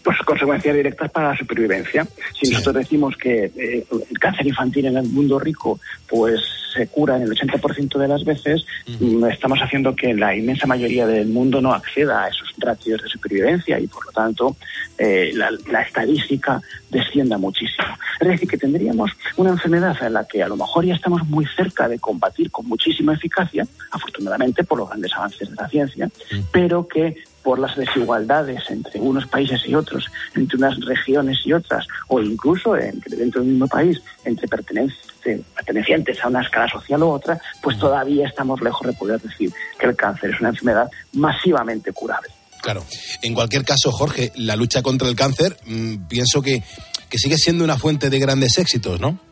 [0.03, 2.07] Pues consecuencias directas para la supervivencia.
[2.41, 6.41] Si nosotros decimos que eh, el cáncer infantil en el mundo rico pues
[6.75, 8.65] se cura en el 80% de las veces,
[9.01, 13.09] mm, estamos haciendo que la inmensa mayoría del mundo no acceda a esos ratios de
[13.09, 14.57] supervivencia y por lo tanto
[14.99, 17.87] eh, la, la estadística descienda muchísimo.
[18.21, 21.47] Es decir, que tendríamos una enfermedad en la que a lo mejor ya estamos muy
[21.57, 26.11] cerca de combatir con muchísima eficacia, afortunadamente por los grandes avances de la ciencia,
[26.53, 31.87] pero que por las desigualdades entre unos países y otros, entre unas regiones y otras,
[32.09, 37.41] o incluso entre, dentro del mismo país, entre pertenecientes, a una escala social u otra,
[37.63, 42.29] pues todavía estamos lejos de poder decir que el cáncer es una enfermedad masivamente curable.
[42.63, 42.85] Claro.
[43.23, 46.63] En cualquier caso, Jorge, la lucha contra el cáncer, mm, pienso que,
[47.09, 49.28] que sigue siendo una fuente de grandes éxitos, ¿no?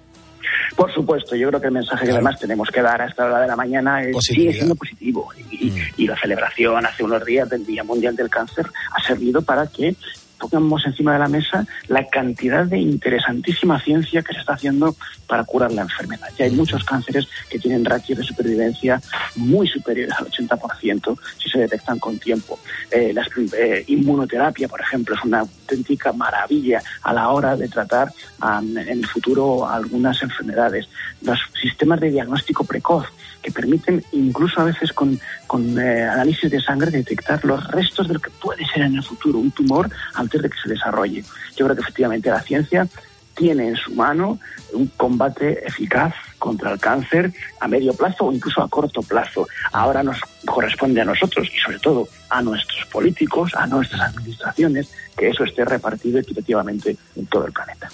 [0.76, 3.40] Por supuesto, yo creo que el mensaje que además tenemos que dar a esta hora
[3.40, 5.28] de la mañana es, sigue siendo positivo.
[5.50, 9.66] Y, y la celebración hace unos días del Día Mundial del Cáncer ha servido para
[9.66, 9.96] que
[10.38, 14.94] pongamos encima de la mesa la cantidad de interesantísima ciencia que se está haciendo
[15.26, 16.28] para curar la enfermedad.
[16.38, 19.00] Ya hay muchos cánceres que tienen ratios de supervivencia
[19.36, 22.58] muy superiores al 80% si se detectan con tiempo.
[22.90, 23.26] Eh, la
[23.58, 28.88] eh, inmunoterapia, por ejemplo, es una auténtica maravilla a la hora de tratar um, en
[28.88, 30.88] el futuro algunas enfermedades.
[31.22, 33.06] Los sistemas de diagnóstico precoz
[33.46, 38.14] que permiten incluso a veces con, con eh, análisis de sangre detectar los restos de
[38.14, 39.88] lo que puede ser en el futuro un tumor
[40.26, 41.24] antes de que se desarrolle.
[41.56, 42.88] Yo creo que efectivamente la ciencia
[43.36, 44.40] tiene en su mano
[44.72, 49.46] un combate eficaz contra el cáncer a medio plazo o incluso a corto plazo.
[49.72, 55.28] Ahora nos corresponde a nosotros y sobre todo a nuestros políticos, a nuestras administraciones, que
[55.28, 57.88] eso esté repartido equitativamente en todo el planeta.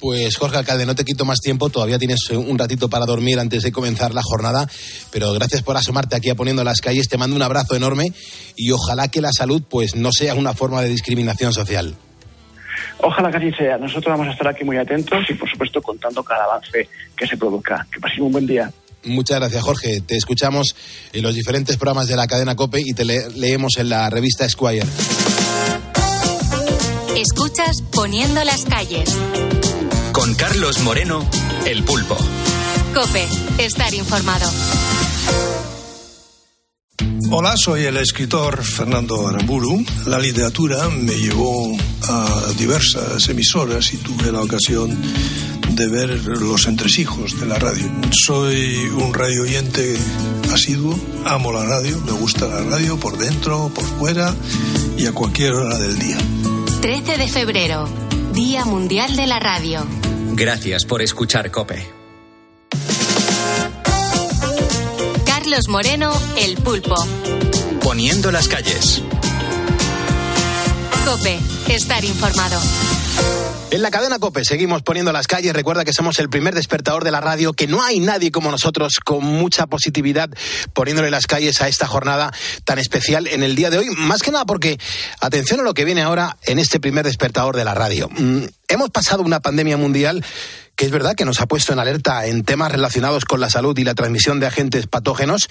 [0.00, 3.38] Pues Jorge Alcalde, no te quito más tiempo, todavía tienes eh, un ratito para dormir
[3.38, 4.66] antes de comenzar la jornada,
[5.12, 8.12] pero gracias por asomarte aquí a Poniendo las Calles, te mando un abrazo enorme
[8.56, 11.94] y ojalá que la salud pues no sea una forma de discriminación social.
[13.02, 13.78] Ojalá que así sea.
[13.78, 17.36] Nosotros vamos a estar aquí muy atentos y, por supuesto, contando cada avance que se
[17.36, 17.86] produzca.
[17.92, 18.70] Que pasen un buen día.
[19.04, 20.00] Muchas gracias, Jorge.
[20.02, 20.74] Te escuchamos
[21.12, 24.44] en los diferentes programas de la cadena COPE y te le leemos en la revista
[24.44, 24.82] Esquire.
[27.16, 29.16] Escuchas Poniendo las calles.
[30.20, 31.26] Con Carlos Moreno,
[31.64, 32.14] El Pulpo.
[32.92, 34.50] Cope, estar informado.
[37.30, 39.82] Hola, soy el escritor Fernando Aramburu.
[40.04, 41.74] La literatura me llevó
[42.06, 44.94] a diversas emisoras y tuve la ocasión
[45.70, 47.90] de ver los entresijos de la radio.
[48.10, 49.96] Soy un radio oyente
[50.52, 54.34] asiduo, amo la radio, me gusta la radio por dentro, por fuera
[54.98, 56.18] y a cualquier hora del día.
[56.82, 57.88] 13 de febrero,
[58.34, 59.86] Día Mundial de la Radio.
[60.32, 61.86] Gracias por escuchar Cope.
[65.24, 66.96] Carlos Moreno, El Pulpo.
[67.82, 69.02] Poniendo las calles.
[71.04, 71.38] Cope,
[71.68, 72.60] estar informado.
[73.72, 75.52] En la cadena COPE seguimos poniendo las calles.
[75.52, 78.98] Recuerda que somos el primer despertador de la radio, que no hay nadie como nosotros
[78.98, 80.28] con mucha positividad
[80.72, 82.32] poniéndole las calles a esta jornada
[82.64, 83.86] tan especial en el día de hoy.
[83.96, 84.76] Más que nada porque,
[85.20, 88.08] atención a lo que viene ahora en este primer despertador de la radio.
[88.08, 90.24] Mm, hemos pasado una pandemia mundial
[90.74, 93.78] que es verdad que nos ha puesto en alerta en temas relacionados con la salud
[93.78, 95.48] y la transmisión de agentes patógenos.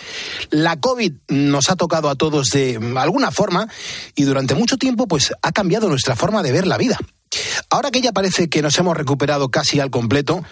[0.50, 3.70] La COVID nos ha tocado a todos de alguna forma
[4.16, 7.00] y durante mucho tiempo pues ha cambiado nuestra forma de ver la vida.
[7.70, 10.44] Ahora que ya parece que nos hemos recuperado casi al completo,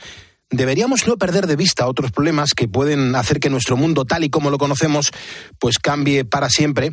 [0.49, 4.29] deberíamos no perder de vista otros problemas que pueden hacer que nuestro mundo tal y
[4.29, 5.11] como lo conocemos
[5.59, 6.91] pues cambie para siempre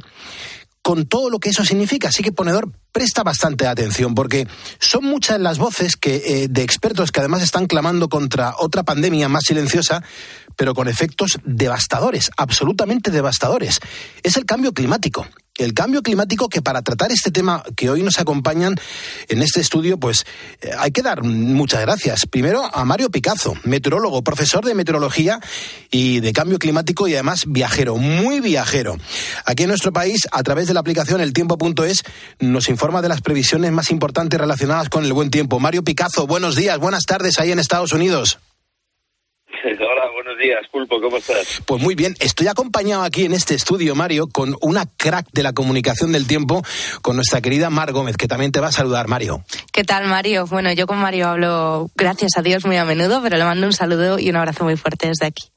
[0.84, 2.08] con todo lo que eso significa.
[2.08, 4.46] Así que ponedor, presta bastante atención porque
[4.78, 9.30] son muchas las voces que, eh, de expertos que además están clamando contra otra pandemia
[9.30, 10.02] más silenciosa,
[10.56, 13.80] pero con efectos devastadores, absolutamente devastadores.
[14.22, 15.26] Es el cambio climático.
[15.56, 18.74] El cambio climático que para tratar este tema que hoy nos acompañan
[19.28, 20.26] en este estudio, pues
[20.60, 22.26] eh, hay que dar muchas gracias.
[22.26, 25.38] Primero a Mario Picazo, meteorólogo, profesor de meteorología
[25.92, 28.98] y de cambio climático y además viajero, muy viajero.
[29.44, 32.02] Aquí en nuestro país, a través de la aplicación eltiempo.es,
[32.40, 35.60] nos informa de las previsiones más importantes relacionadas con el buen tiempo.
[35.60, 38.40] Mario Picazo, buenos días, buenas tardes ahí en Estados Unidos.
[39.64, 41.60] Hola, buenos días, Pulpo, ¿cómo estás?
[41.66, 45.52] Pues muy bien, estoy acompañado aquí en este estudio, Mario, con una crack de la
[45.52, 46.62] comunicación del tiempo,
[47.02, 49.44] con nuestra querida Mar Gómez, que también te va a saludar, Mario.
[49.72, 50.46] ¿Qué tal, Mario?
[50.46, 53.72] Bueno, yo con Mario hablo, gracias a Dios, muy a menudo, pero le mando un
[53.72, 55.53] saludo y un abrazo muy fuerte desde aquí.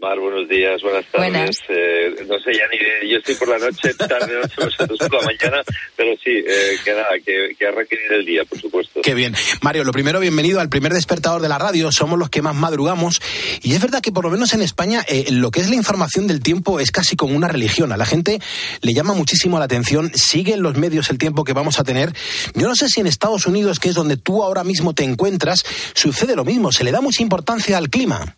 [0.00, 1.32] Mar, buenos días, buenas tardes.
[1.32, 1.56] Buenas.
[1.70, 5.12] Eh, no sé ya ni de- yo estoy por la noche, tarde, noche, vosotros por
[5.14, 5.60] la mañana,
[5.96, 9.00] pero sí, eh, que nada, que, que arranque bien el día, por supuesto.
[9.02, 9.34] Qué bien.
[9.60, 11.90] Mario, lo primero, bienvenido al primer despertador de la radio.
[11.90, 13.20] Somos los que más madrugamos.
[13.60, 16.28] Y es verdad que por lo menos en España eh, lo que es la información
[16.28, 17.90] del tiempo es casi como una religión.
[17.90, 18.38] A la gente
[18.82, 20.12] le llama muchísimo la atención.
[20.14, 22.12] Siguen los medios el tiempo que vamos a tener.
[22.54, 25.64] Yo no sé si en Estados Unidos, que es donde tú ahora mismo te encuentras,
[25.94, 26.70] sucede lo mismo.
[26.70, 28.37] Se le da mucha importancia al clima.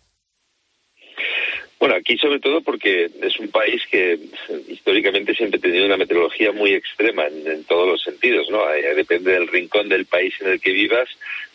[1.81, 4.19] Bueno, aquí sobre todo porque es un país que
[4.67, 8.67] históricamente siempre ha tenido una meteorología muy extrema en, todos los sentidos, ¿no?
[8.95, 11.09] Depende del rincón del país en el que vivas,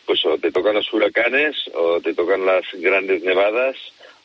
[0.04, 3.76] pues o te tocan los huracanes, o te tocan las grandes nevadas,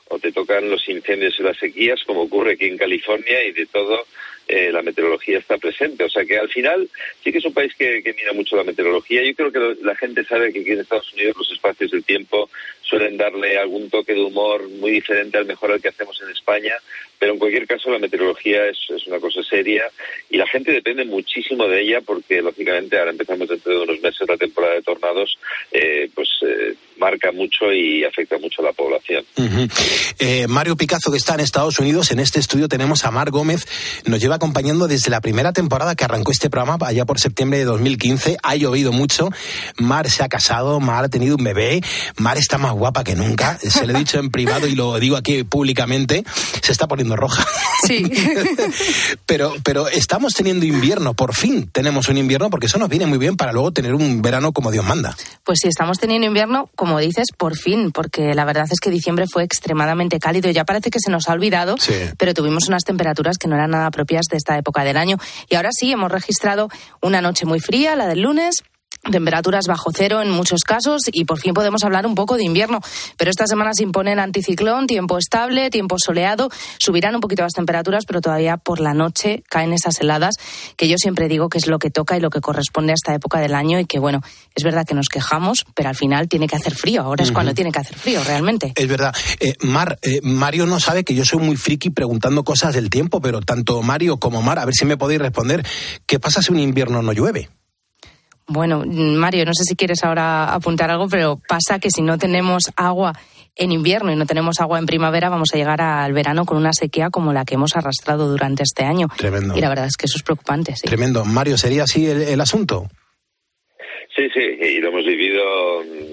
[0.07, 3.67] o te tocan los incendios y las sequías, como ocurre aquí en California, y de
[3.67, 4.07] todo
[4.47, 6.03] eh, la meteorología está presente.
[6.03, 6.89] O sea que al final
[7.23, 9.23] sí que es un país que, mira mucho la meteorología.
[9.23, 12.49] Yo creo que la gente sabe que aquí en Estados Unidos los espacios del tiempo
[12.91, 16.73] suelen darle algún toque de humor muy diferente al mejor al que hacemos en España,
[17.17, 19.85] pero en cualquier caso la meteorología es, es una cosa seria
[20.29, 24.27] y la gente depende muchísimo de ella porque lógicamente ahora empezamos dentro de unos meses
[24.27, 25.37] la temporada de tornados,
[25.71, 29.23] eh, pues eh, marca mucho y afecta mucho a la población.
[29.37, 29.67] Ujú.
[30.19, 33.65] Eh, Mario Picazo, que está en Estados Unidos, en este estudio tenemos a Mar Gómez,
[34.05, 37.65] nos lleva acompañando desde la primera temporada que arrancó este programa, allá por septiembre de
[37.65, 38.37] 2015.
[38.43, 39.29] Ha llovido mucho,
[39.77, 41.81] Mar se ha casado, Mar ha tenido un bebé,
[42.17, 45.15] Mar está más guapa que nunca, se lo he dicho en privado y lo digo
[45.15, 46.23] aquí públicamente,
[46.63, 47.45] se está poniendo roja.
[47.87, 48.03] Sí.
[49.25, 53.17] pero, pero estamos teniendo invierno, por fin tenemos un invierno, porque eso nos viene muy
[53.19, 55.15] bien para luego tener un verano como Dios manda.
[55.43, 59.25] Pues sí, estamos teniendo invierno, como dices, por fin, porque la verdad es que diciembre
[59.31, 61.93] fue extremadamente cálido y ya parece que se nos ha olvidado, Sí.
[62.17, 65.17] pero tuvimos unas temperaturas que no eran nada propias de esta época del año.
[65.49, 66.69] Y ahora sí, hemos registrado
[67.01, 68.63] una noche muy fría, la del lunes.
[69.09, 72.81] Temperaturas bajo cero en muchos casos y por fin podemos hablar un poco de invierno.
[73.17, 76.49] Pero esta semana se impone el anticiclón, tiempo estable, tiempo soleado.
[76.77, 80.35] Subirán un poquito las temperaturas, pero todavía por la noche caen esas heladas
[80.77, 83.15] que yo siempre digo que es lo que toca y lo que corresponde a esta
[83.15, 84.21] época del año y que bueno,
[84.53, 87.01] es verdad que nos quejamos, pero al final tiene que hacer frío.
[87.01, 88.73] Ahora es cuando tiene que hacer frío, realmente.
[88.75, 89.15] Es verdad.
[89.39, 93.19] Eh, Mar, eh, Mario no sabe que yo soy muy friki preguntando cosas del tiempo,
[93.19, 95.65] pero tanto Mario como Mar, a ver si me podéis responder,
[96.05, 97.49] ¿qué pasa si un invierno no llueve?
[98.47, 102.71] Bueno, Mario, no sé si quieres ahora apuntar algo, pero pasa que si no tenemos
[102.75, 103.13] agua
[103.55, 106.73] en invierno y no tenemos agua en primavera, vamos a llegar al verano con una
[106.73, 109.07] sequía como la que hemos arrastrado durante este año.
[109.17, 109.55] Tremendo.
[109.57, 110.87] Y la verdad es que eso es preocupante, sí.
[110.87, 111.23] Tremendo.
[111.25, 112.87] Mario, ¿sería así el, el asunto?
[114.15, 115.41] Sí, sí, y lo hemos vivido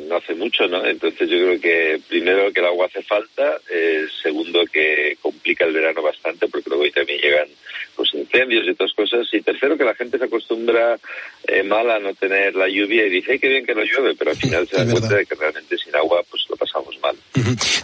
[0.09, 0.85] no hace mucho, ¿no?
[0.85, 5.73] Entonces yo creo que primero que el agua hace falta, eh, segundo que complica el
[5.75, 7.49] verano bastante porque luego ahí también llegan
[7.95, 10.99] pues incendios y otras cosas y tercero que la gente se acostumbra
[11.47, 14.15] eh, mal a no tener la lluvia y dice, "Ay, qué bien que no llueve,
[14.17, 17.17] pero al final se da cuenta de que realmente sin agua pues lo pasamos mal.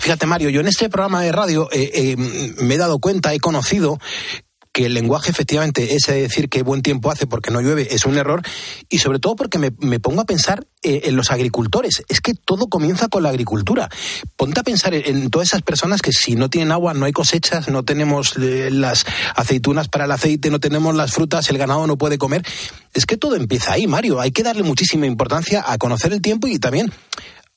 [0.00, 3.40] Fíjate, Mario, yo en este programa de radio eh, eh, me he dado cuenta, he
[3.40, 3.98] conocido
[4.74, 8.06] que el lenguaje efectivamente ese de decir que buen tiempo hace porque no llueve es
[8.06, 8.42] un error
[8.88, 12.02] y sobre todo porque me, me pongo a pensar eh, en los agricultores.
[12.08, 13.88] Es que todo comienza con la agricultura.
[14.36, 17.12] Ponte a pensar en, en todas esas personas que si no tienen agua no hay
[17.12, 19.06] cosechas, no tenemos eh, las
[19.36, 22.44] aceitunas para el aceite, no tenemos las frutas, el ganado no puede comer.
[22.94, 24.20] Es que todo empieza ahí, Mario.
[24.20, 26.92] Hay que darle muchísima importancia a conocer el tiempo y también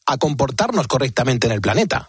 [0.05, 2.07] a comportarnos correctamente en el planeta.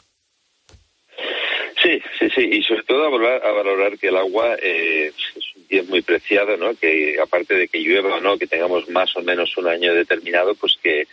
[2.18, 6.02] Sí, sí, y sobre todo a valorar, que el agua eh, es un bien muy
[6.02, 6.74] preciado, ¿no?
[6.74, 10.54] Que aparte de que llueva o no, que tengamos más o menos un año determinado,
[10.56, 11.06] pues que,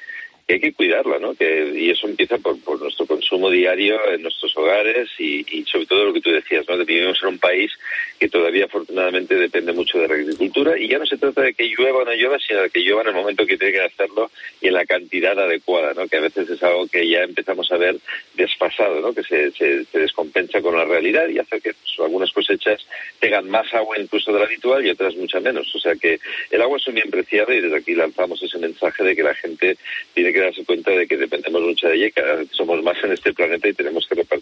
[0.47, 1.33] que hay que cuidarla, ¿no?
[1.33, 6.05] Que, y eso empieza por, por nuestro consumo diario en nuestros hogares y, sobre todo
[6.05, 6.77] lo que tú decías, ¿no?
[6.77, 7.71] De vivimos en un país
[8.19, 11.67] que todavía afortunadamente depende mucho de la agricultura y ya no se trata de que
[11.67, 14.29] llueva o no llueva, sino de que llueva en el momento que tiene que hacerlo
[14.61, 16.07] y en la cantidad adecuada, ¿no?
[16.07, 17.97] Que a veces es algo que ya empezamos a ver
[18.35, 19.13] desfasado, ¿no?
[19.13, 22.85] Que se, se, se descompensa con la realidad y hace que pues, algunas cosechas
[23.19, 25.73] tengan más agua incluso de la habitual y otras mucha menos.
[25.73, 26.19] O sea que
[26.51, 29.33] el agua es un bien preciado y desde aquí lanzamos ese mensaje de que la
[29.33, 29.77] gente
[30.13, 33.11] tiene que darse cuenta de que dependemos mucho de ella y vez somos más en
[33.11, 34.34] este planeta y tenemos que mejor.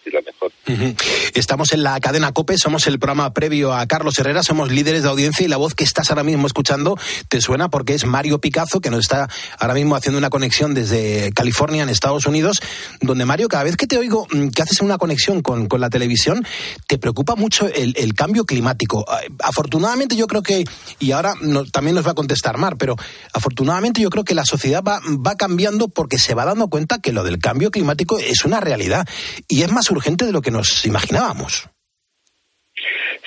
[1.34, 5.10] Estamos en la cadena COPE, somos el programa previo a Carlos Herrera, somos líderes de
[5.10, 6.97] audiencia y la voz que estás ahora mismo escuchando
[7.28, 9.28] te suena porque es Mario Picazo que nos está
[9.60, 12.62] ahora mismo haciendo una conexión desde California en Estados Unidos,
[13.02, 16.45] donde Mario, cada vez que te oigo mm, que haces una conexión con, la televisión,
[16.88, 19.04] te preocupa mucho el, cambio climático.
[19.10, 20.64] Ah, afortunadamente yo creo que,
[20.99, 21.34] y ahora
[21.74, 22.95] también nos va a contestar Mar, pero
[23.34, 27.11] afortunadamente yo creo que la sociedad va, va cambiando porque se va dando cuenta que
[27.11, 29.05] lo del cambio climático es una realidad
[29.49, 31.68] y es más urgente de lo que nos imaginábamos.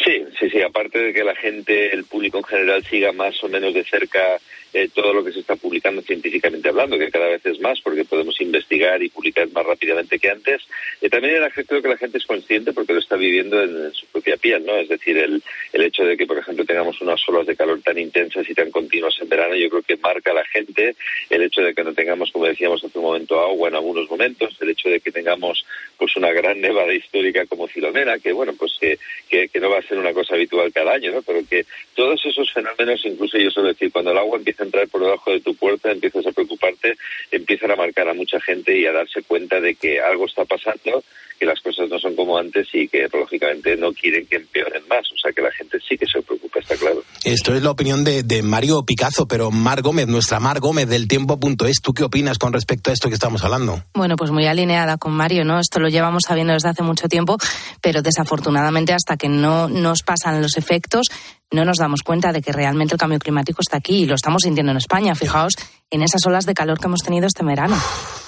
[0.02, 0.62] Sí, sí, sí.
[0.62, 4.38] Aparte de que la gente, el público en general, siga más o menos de cerca
[4.76, 8.04] eh, todo lo que se está publicando científicamente hablando, que cada vez es más porque
[8.04, 10.60] podemos investigar y publicar más rápidamente que antes.
[11.00, 14.36] Y también creo que la gente es consciente porque lo está viviendo en, su propia
[14.36, 14.76] piel, ¿no?
[14.76, 17.96] Es decir, el, el hecho de que, por ejemplo, tengamos unas olas de calor tan
[17.96, 20.94] intensas y tan continuas en verano, yo creo que marca a la gente
[21.30, 24.58] el hecho de que no tengamos, como decíamos hace un momento, agua en algunos momentos,
[24.60, 25.64] el hecho de que tengamos
[25.96, 28.98] pues una gran nevada histórica como Filomena, que bueno, pues que,
[29.30, 31.22] que, que no va a ser una cosa habitual cada año, ¿no?
[31.22, 31.64] Pero que
[31.94, 35.40] todos esos fenómenos, incluso yo suelo decir, cuando el agua empieza entrar por debajo de
[35.40, 36.96] tu puerta, empiezas a preocuparte,
[37.30, 41.02] empiezan a marcar a mucha gente y a darse cuenta de que algo está pasando,
[41.38, 45.06] que las cosas no son como antes y que lógicamente no quieren que empeoren más.
[45.12, 47.02] O sea que la gente sí que se preocupa, está claro.
[47.24, 51.80] Esto es la opinión de, Mario Picazo, pero Mar Gómez, nuestra Mar Gómez del tiempo.es,
[51.82, 53.82] ¿tú qué opinas con respecto a esto que estamos hablando?
[53.94, 55.58] Bueno, pues muy alineada con Mario, ¿no?
[55.58, 57.36] Esto lo llevamos sabiendo desde hace mucho tiempo,
[57.80, 61.06] pero desafortunadamente hasta que no nos pasan los efectos,
[61.50, 64.42] no nos damos cuenta de que realmente el cambio climático está aquí y lo estamos
[64.42, 65.14] sintiendo en España.
[65.14, 65.54] Fijaos
[65.90, 67.76] en esas olas de calor que hemos tenido este verano.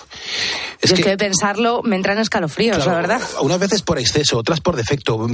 [0.81, 3.21] Es que, pensarlo me entran escalofríos, la verdad.
[3.41, 5.27] Unas veces por exceso, otras por defecto.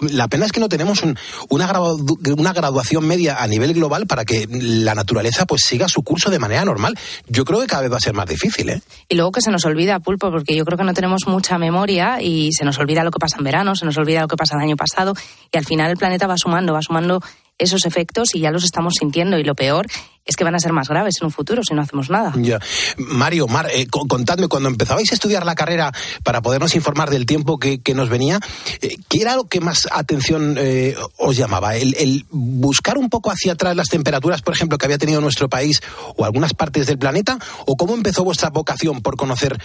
[0.00, 1.18] la pena es que no tenemos una,
[1.48, 6.38] una graduación media a nivel global para que la naturaleza pues siga su curso de
[6.38, 6.96] manera normal.
[7.26, 8.82] Yo creo que cada vez va a ser más difícil, ¿eh?
[9.08, 12.22] Y luego que se nos olvida, Pulpo, porque yo creo que no tenemos mucha memoria
[12.22, 14.56] y se nos olvida lo que pasa en verano, se nos olvida lo que pasa
[14.56, 15.14] el año pasado
[15.52, 17.20] y al final el planeta va sumando, va sumando
[17.58, 19.38] esos efectos y ya los estamos sintiendo.
[19.38, 19.86] Y lo peor
[20.24, 22.32] es que van a ser más graves en un futuro si no hacemos nada.
[22.36, 22.58] Ya.
[22.96, 25.92] Mario, Mar, eh, contadme, cuando empezabais a estudiar la carrera
[26.22, 28.40] para podernos informar del tiempo que, nos venía,
[28.80, 31.76] eh, ¿qué era lo que más atención eh, os llamaba?
[31.76, 35.82] ¿El, buscar un poco hacia atrás las temperaturas, por ejemplo, que había tenido nuestro país
[36.16, 37.38] o algunas partes del planeta?
[37.66, 39.58] ¿O cómo empezó vuestra vocación por conocer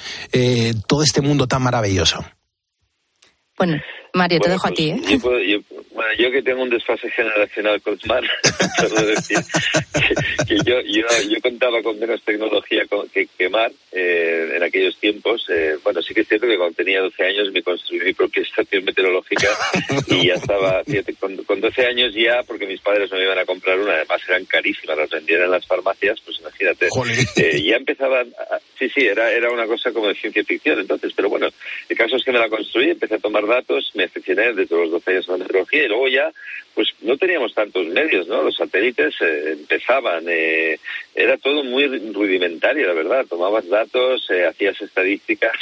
[0.88, 2.24] todo este mundo tan maravilloso?
[3.58, 3.78] Bueno,
[4.14, 4.90] Mario, te dejo a ti.
[4.90, 5.20] ¿eh?
[5.20, 8.24] bueno, yo que tengo un desfase generacional con Mar,
[8.80, 9.38] puedo decir
[10.48, 12.84] que, yo, yo, yo, contaba con menos tecnología
[13.14, 15.46] que, que Mar eh, en aquellos tiempos.
[15.50, 18.44] Eh, bueno, sí que es cierto que cuando tenía 12 años me construí mi propia
[18.44, 19.48] estación meteorológica
[20.08, 23.40] y ya estaba, fíjate, con, con, 12 años ya, porque mis padres no me iban
[23.40, 26.88] a comprar una, además eran carísimas, las vendían en las farmacias, pues imagínate.
[27.36, 28.34] Eh, ya empezaban,
[28.78, 31.48] sí, sí, era, era una cosa como de ciencia ficción entonces, pero bueno,
[31.88, 34.92] el caso es que me la construí, empecé a tomar datos, me aficioné desde los
[34.92, 36.32] 12 años a la meteorología y luego ya
[36.76, 38.44] pues no teníamos tantos medios, ¿no?
[38.44, 40.80] Los satélites eh, empezaban, eh,
[41.16, 43.26] era todo muy rudimentario, la verdad.
[43.28, 45.54] Tomabas datos, eh, hacías estadísticas,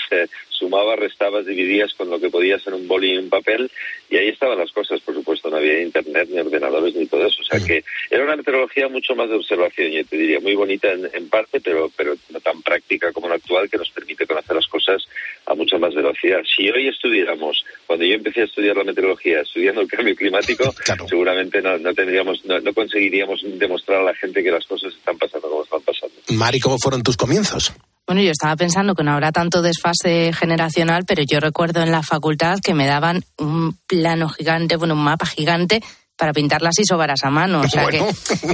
[0.49, 3.69] sumabas, restabas, dividías con lo que podías en un boli y un papel,
[4.09, 7.41] y ahí estaban las cosas, por supuesto, no había internet, ni ordenadores, ni todo eso.
[7.41, 10.91] O sea que era una meteorología mucho más de observación, yo te diría, muy bonita
[10.91, 14.67] en, parte, pero, pero no tan práctica como la actual, que nos permite conocer las
[14.67, 15.03] cosas
[15.45, 16.41] a mucha más velocidad.
[16.55, 20.73] Si hoy estudiáramos, cuando yo empecé a estudiar la meteorología, estudiando el cambio climático,
[21.07, 25.17] seguramente no, no tendríamos, no, no, conseguiríamos demostrar a la gente que las cosas están
[25.17, 26.15] pasando como están pasando.
[26.29, 27.73] Mari, ¿cómo fueron tus comienzos?
[28.05, 32.03] Bueno, yo estaba pensando que no habrá tanto desfase generacional, pero yo recuerdo en la
[32.03, 35.81] facultad que me daban un plano gigante, bueno, un mapa gigante
[36.17, 37.61] para pintar las isobaras a mano.
[37.61, 38.03] O sea que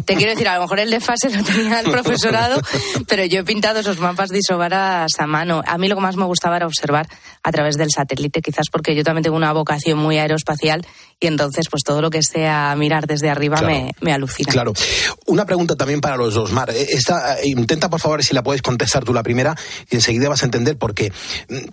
[0.01, 2.61] te quiero decir, a lo mejor el desfase lo tenía el profesorado,
[3.07, 5.63] pero yo he pintado esos mapas de isobaras a mano.
[5.65, 7.07] A mí lo que más me gustaba era observar
[7.41, 10.85] a través del satélite, quizás porque yo también tengo una vocación muy aeroespacial
[11.19, 14.51] y entonces pues todo lo que sea mirar desde arriba me, me, alucina.
[14.51, 14.73] Claro.
[15.25, 16.69] Una pregunta también para los dos, Mar.
[16.69, 19.55] Eh, esta, eh, intenta por favor si la puedes contestar tú la primera
[19.89, 21.13] y enseguida vas a entender por qué.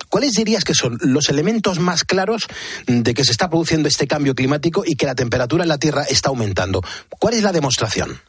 [0.07, 2.47] ¿Cuáles dirías que son los elementos más claros
[2.87, 6.03] de que se está produciendo este cambio climático y que la temperatura en la Tierra
[6.03, 6.81] está aumentando?
[7.09, 8.21] ¿Cuál es la demostración?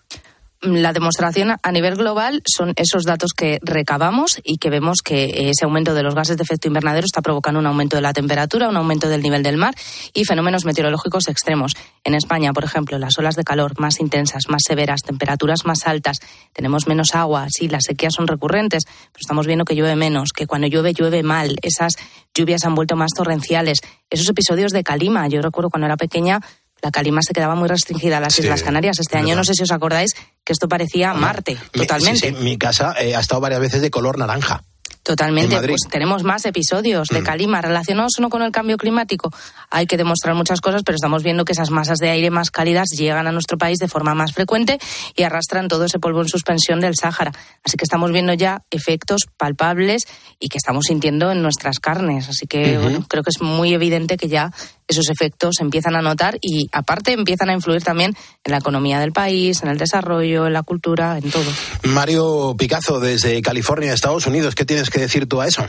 [0.62, 5.64] la demostración a nivel global son esos datos que recabamos y que vemos que ese
[5.64, 8.76] aumento de los gases de efecto invernadero está provocando un aumento de la temperatura, un
[8.76, 9.74] aumento del nivel del mar
[10.14, 11.74] y fenómenos meteorológicos extremos.
[12.04, 16.18] En España, por ejemplo, las olas de calor más intensas, más severas, temperaturas más altas,
[16.52, 20.46] tenemos menos agua, sí, las sequías son recurrentes, pero estamos viendo que llueve menos, que
[20.46, 21.94] cuando llueve llueve mal, esas
[22.34, 23.78] lluvias han vuelto más torrenciales,
[24.10, 26.40] esos episodios de calima, yo recuerdo cuando era pequeña
[26.82, 28.98] la calima se quedaba muy restringida a las Islas Canarias.
[28.98, 30.14] Este año no sé si os acordáis
[30.44, 32.32] que esto parecía Marte, totalmente.
[32.32, 34.64] mi casa eh, ha estado varias veces de color naranja.
[35.02, 37.24] Totalmente, pues tenemos más episodios de Mm.
[37.24, 39.32] calima relacionados no con el cambio climático.
[39.68, 42.88] Hay que demostrar muchas cosas, pero estamos viendo que esas masas de aire más cálidas
[42.96, 44.78] llegan a nuestro país de forma más frecuente
[45.16, 47.32] y arrastran todo ese polvo en suspensión del Sáhara.
[47.64, 50.06] Así que estamos viendo ya efectos palpables
[50.38, 52.28] y que estamos sintiendo en nuestras carnes.
[52.28, 54.52] Así que bueno, creo que es muy evidente que ya
[54.88, 59.00] esos efectos se empiezan a notar y aparte empiezan a influir también en la economía
[59.00, 61.50] del país, en el desarrollo, en la cultura, en todo.
[61.84, 65.64] Mario Picazo, desde California, Estados Unidos, ¿qué tienes que decir tú a eso?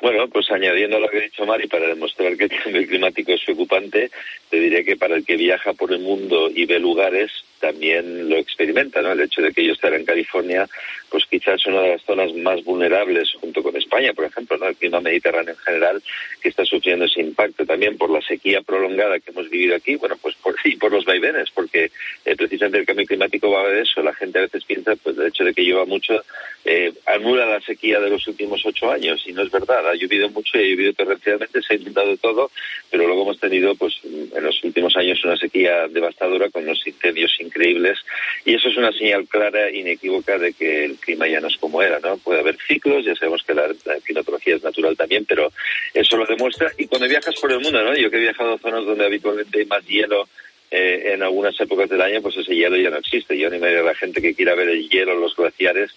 [0.00, 3.44] Bueno, pues añadiendo lo que ha dicho Mari, para demostrar que el cambio climático es
[3.44, 4.10] preocupante,
[4.50, 7.30] te diré que para el que viaja por el mundo y ve lugares,
[7.62, 9.12] también lo experimenta, ¿no?
[9.12, 10.68] El hecho de que yo estar en California,
[11.08, 14.66] pues quizás una de las zonas más vulnerables, junto con España, por ejemplo, ¿no?
[14.66, 16.02] El clima mediterráneo en general,
[16.40, 20.16] que está sufriendo ese impacto también por la sequía prolongada que hemos vivido aquí, bueno,
[20.20, 21.92] pues por, y por los vaivenes, porque
[22.24, 24.02] eh, precisamente el cambio climático va de eso.
[24.02, 26.20] La gente a veces piensa, pues, el hecho de que lleva mucho,
[26.64, 29.88] eh, anula la sequía de los últimos ocho años, y no es verdad.
[29.88, 32.50] Ha llovido mucho y ha llovido torrencialmente, se ha inundado todo,
[32.90, 37.32] pero luego hemos tenido, pues, en los últimos años una sequía devastadora con unos incendios
[37.52, 37.98] increíbles,
[38.44, 41.56] y eso es una señal clara e inequívoca de que el clima ya no es
[41.58, 42.16] como era, ¿no?
[42.16, 43.68] Puede haber ciclos, ya sabemos que la,
[44.04, 45.52] climatología es natural también, pero
[45.92, 46.72] eso lo demuestra.
[46.78, 47.94] Y cuando viajas por el mundo, ¿no?
[47.94, 50.28] Yo que he viajado a zonas donde habitualmente hay más hielo
[50.70, 53.36] eh, en algunas épocas del año, pues ese hielo ya no existe.
[53.36, 55.90] Yo animaría a la gente que quiera ver el hielo los glaciares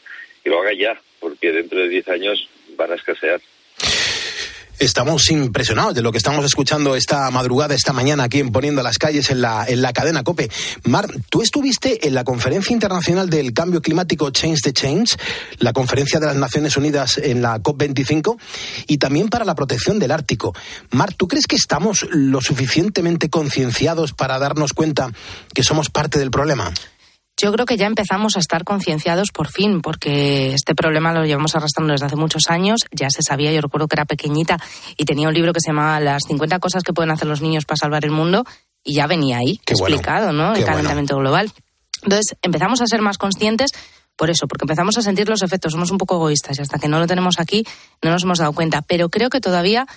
[0.43, 3.41] que lo haga ya, porque dentro de 10 años van a escasear.
[4.77, 8.97] Estamos impresionados de lo que estamos escuchando esta madrugada, esta mañana, aquí en Poniendo las
[8.97, 10.51] Calles, en la, en la cadena COPE.
[10.83, 15.15] Mar, tú estuviste en la Conferencia Internacional del Cambio Climático Change the Change,
[15.59, 18.37] la conferencia de las Naciones Unidas en la COP25,
[18.87, 20.53] y también para la protección del Ártico.
[20.91, 25.13] Mar, ¿tú crees que estamos lo suficientemente concienciados para darnos cuenta
[25.53, 26.73] que somos parte del problema?
[27.37, 31.53] Yo creo que ya empezamos a estar concienciados por fin, porque este problema lo llevamos
[31.55, 32.81] arrastrando desde hace muchos años.
[32.91, 34.57] Ya se sabía, yo recuerdo que era pequeñita
[34.95, 37.65] y tenía un libro que se llamaba Las 50 cosas que pueden hacer los niños
[37.65, 38.45] para salvar el mundo
[38.83, 40.53] y ya venía ahí Qué bueno, explicado, ¿no?
[40.53, 40.77] qué El bueno.
[40.77, 41.51] calentamiento global.
[42.03, 43.71] Entonces empezamos a ser más conscientes
[44.15, 45.73] por eso, porque empezamos a sentir los efectos.
[45.73, 47.65] Somos un poco egoístas y hasta que no lo tenemos aquí
[48.01, 48.81] no nos hemos dado cuenta.
[48.81, 49.87] Pero creo que todavía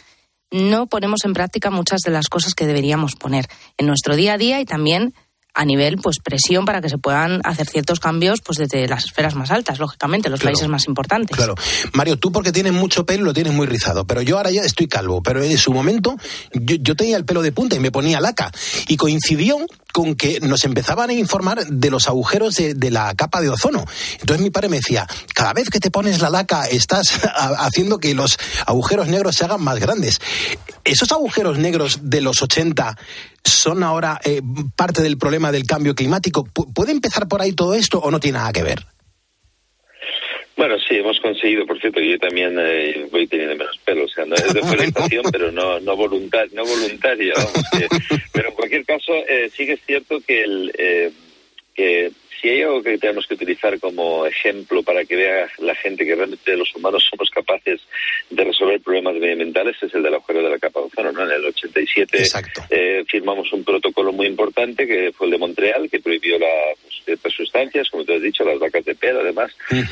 [0.51, 4.39] no ponemos en práctica muchas de las cosas que deberíamos poner en nuestro día a
[4.39, 5.14] día y también
[5.59, 9.34] a nivel pues presión para que se puedan hacer ciertos cambios pues desde las esferas
[9.34, 10.54] más altas, lógicamente, los Claro.
[10.54, 11.36] países más importantes.
[11.36, 11.56] Claro.
[11.94, 14.86] Mario, tú porque tienes mucho pelo lo tienes muy rizado, pero yo ahora ya estoy
[14.86, 15.20] calvo.
[15.20, 16.16] Pero en su momento
[16.52, 18.52] yo, yo tenía el pelo de punta y me ponía laca.
[18.86, 19.56] Y coincidió
[19.93, 23.84] con que nos empezaban a informar de los agujeros de, la capa de ozono.
[24.20, 27.99] Entonces mi padre me decía, cada vez que te pones la laca estás ha- haciendo
[27.99, 30.20] que los agujeros negros se hagan más grandes.
[30.84, 32.97] ¿Esos agujeros negros de los 80
[33.45, 34.43] son ahora eh,
[34.76, 36.45] parte del problema del cambio climático?
[36.45, 38.86] ¿Pu- ¿Puede empezar por ahí todo esto o no tiene nada que ver?
[40.59, 44.24] Bueno, sí, hemos conseguido, por cierto, yo también eh, voy teniendo menos pelo, o sea,
[44.26, 47.88] no es de orientación, pero no no voluntar, no voluntaria, vamos, que-
[48.32, 51.11] pero en cualquier caso, eh, sí que es cierto que el eh,
[51.74, 52.11] que
[52.41, 56.14] si hay algo que tenemos que utilizar como ejemplo para que vea la gente que
[56.14, 57.80] realmente los humanos somos capaces
[58.30, 61.24] de resolver problemas medioambientales es el del agujero de la capa de ozono, ¿no?
[61.24, 62.18] En el 87
[62.70, 66.47] eh, firmamos un protocolo muy importante que fue el de Montreal que prohibió la,
[66.82, 69.51] pues, ciertas sustancias, como tú has dicho, las vacas de pelo, además,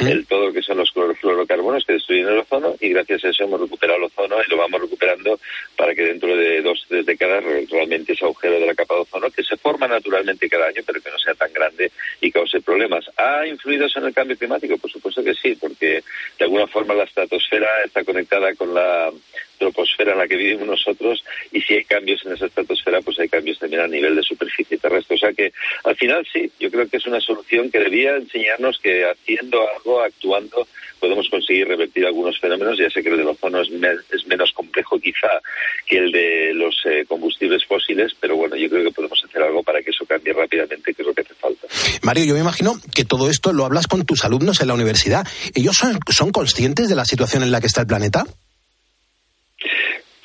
[0.08, 3.44] el todo lo que son los clorofluorocarbonos que destruyen el ozono y gracias a eso
[3.44, 5.38] hemos recuperado el ozono y lo vamos recuperando
[5.76, 8.94] para que dentro de dos o tres décadas re- realmente ese agujero de la capa
[8.94, 11.90] de ozono que se forma naturalmente cada año pero que no sea tan grande
[12.20, 13.10] y cause problemas.
[13.16, 14.76] ¿Ha influido eso en el cambio climático?
[14.76, 16.02] Por supuesto que sí, porque
[16.38, 19.10] de alguna forma la estratosfera está conectada con la
[19.56, 23.28] troposfera en la que vivimos nosotros y si hay cambios en esa estratosfera pues hay
[23.28, 25.16] cambios también a nivel de superficie terrestre.
[25.16, 25.52] O sea que
[25.84, 30.00] al final sí, yo creo que es una solución que debía enseñarnos que haciendo algo,
[30.00, 30.66] actuando,
[31.00, 32.78] podemos conseguir revertir algunos fenómenos.
[32.78, 35.28] Ya sé que el del ozono es, me- es menos complejo quizá
[35.86, 39.62] que el de los eh, combustibles fósiles, pero bueno, yo creo que podemos hacer algo
[39.62, 41.66] para que eso cambie rápidamente, que es lo que hace falta.
[42.02, 45.26] Mario, yo me imagino que todo esto lo hablas con tus alumnos en la universidad.
[45.54, 48.24] ¿Ellos son, son conscientes de la situación en la que está el planeta?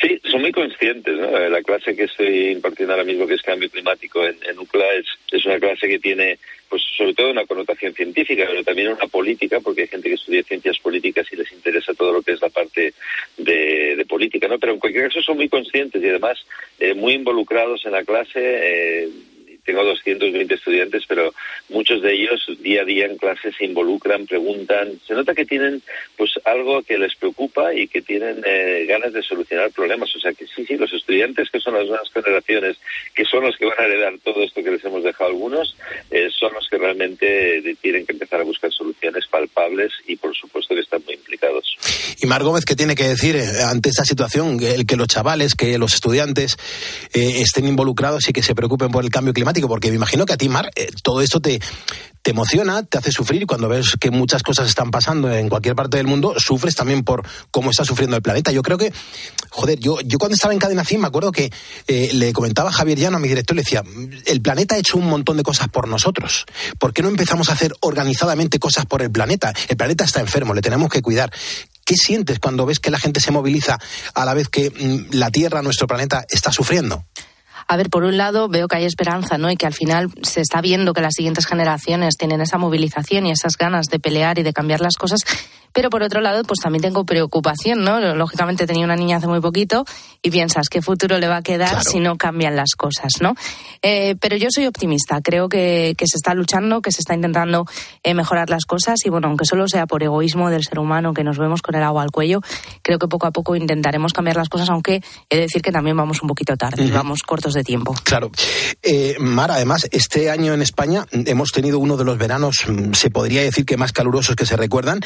[0.01, 1.15] Sí, son muy conscientes.
[1.15, 1.49] ¿no?
[1.49, 5.05] La clase que estoy impartiendo ahora mismo, que es cambio climático en, en UCLA, es,
[5.31, 6.39] es una clase que tiene,
[6.69, 10.41] pues sobre todo una connotación científica, pero también una política, porque hay gente que estudia
[10.43, 12.93] ciencias políticas y les interesa todo lo que es la parte
[13.37, 14.57] de, de política, ¿no?
[14.57, 16.43] Pero en cualquier caso son muy conscientes y además
[16.79, 18.39] eh, muy involucrados en la clase.
[18.39, 19.09] eh,
[19.63, 21.33] tengo 220 estudiantes, pero
[21.69, 24.99] muchos de ellos día a día en clase se involucran, preguntan.
[25.05, 25.81] Se nota que tienen
[26.17, 30.15] pues algo que les preocupa y que tienen eh, ganas de solucionar problemas.
[30.15, 32.77] O sea que sí, sí, los estudiantes que son las nuevas generaciones,
[33.13, 35.77] que son los que van a heredar todo esto que les hemos dejado algunos,
[36.09, 40.75] eh, son los que realmente tienen que empezar a buscar soluciones palpables y por supuesto
[40.75, 41.70] que están muy implicados.
[42.19, 44.59] Y Mar Gómez, ¿qué tiene que decir eh, ante esta situación?
[44.61, 46.57] El que los chavales, que los estudiantes
[47.13, 50.33] eh, estén involucrados y que se preocupen por el cambio climático, porque me imagino que
[50.33, 51.59] a ti, Mar, eh, todo esto te,
[52.21, 55.75] te emociona, te hace sufrir y cuando ves que muchas cosas están pasando en cualquier
[55.75, 58.51] parte del mundo, sufres también por cómo está sufriendo el planeta.
[58.51, 58.93] Yo creo que,
[59.49, 61.51] joder, yo, yo cuando estaba en Cadena 100 me acuerdo que
[61.87, 63.83] le comentaba Javier Llano, a mi director, le decía,
[64.25, 66.45] el planeta ha hecho un montón de cosas por nosotros.
[66.77, 69.53] ¿Por qué no empezamos a hacer organizadamente cosas por el planeta?
[69.67, 71.31] El planeta está enfermo, le tenemos que cuidar.
[71.85, 73.79] ¿Qué sientes cuando ves que la gente se moviliza
[74.13, 77.05] a la vez que mm, la Tierra, nuestro planeta, está sufriendo?
[77.67, 79.49] A ver, por un lado veo que hay esperanza, ¿no?
[79.49, 83.31] Y que al final se está viendo que las siguientes generaciones tienen esa movilización y
[83.31, 85.21] esas ganas de pelear y de cambiar las cosas.
[85.73, 87.99] Pero por otro lado, pues también tengo preocupación, ¿no?
[88.15, 89.85] Lógicamente tenía una niña hace muy poquito
[90.21, 93.35] y piensas qué futuro le va a quedar si no cambian las cosas, ¿no?
[93.81, 95.21] Eh, pero yo soy optimista.
[95.21, 97.65] Creo que, que, se está luchando, que se está intentando
[98.03, 101.23] eh, mejorar las cosas y bueno, aunque solo sea por egoísmo del ser humano que
[101.23, 102.41] nos vemos con el agua al cuello,
[102.81, 105.97] creo que poco a poco intentaremos cambiar las cosas, aunque he de decir que también
[105.97, 107.95] vamos un poquito tarde, vamos cortos de tiempo.
[108.03, 108.31] Claro.
[108.83, 113.09] Eh, Mar, además, este año en España hemos tenido uno de los veranos, mm, se
[113.09, 114.99] podría decir que más calurosos que se recuerdan.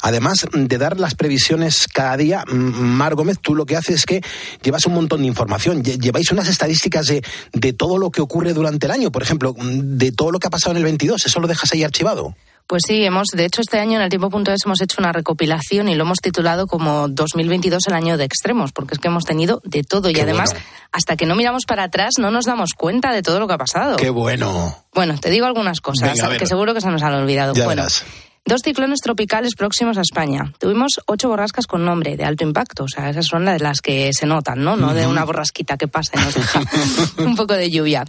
[0.00, 4.22] Además de dar las previsiones cada día, Mar Gómez, tú lo que haces es que
[4.62, 5.82] llevas un montón de información.
[5.82, 10.12] Lleváis unas estadísticas de, de todo lo que ocurre durante el año, por ejemplo, de
[10.12, 11.26] todo lo que ha pasado en el 22.
[11.26, 12.34] ¿Eso lo dejas ahí archivado?
[12.66, 15.94] Pues sí, hemos, de hecho, este año en el tiempo.es hemos hecho una recopilación y
[15.94, 19.82] lo hemos titulado como 2022 el año de extremos, porque es que hemos tenido de
[19.82, 20.66] todo y además, bueno.
[20.90, 23.58] hasta que no miramos para atrás, no nos damos cuenta de todo lo que ha
[23.58, 23.96] pasado.
[23.96, 24.84] Qué bueno.
[24.94, 27.52] Bueno, te digo algunas cosas Venga, que seguro que se nos han olvidado.
[27.52, 28.04] Ya bueno, verás.
[28.44, 30.52] Dos ciclones tropicales próximos a España.
[30.58, 32.84] Tuvimos ocho borrascas con nombre de alto impacto.
[32.84, 34.76] O sea, esas son las de las que se notan, ¿no?
[34.76, 36.60] No de una borrasquita que pasa y nos deja
[37.18, 38.04] un poco de lluvia.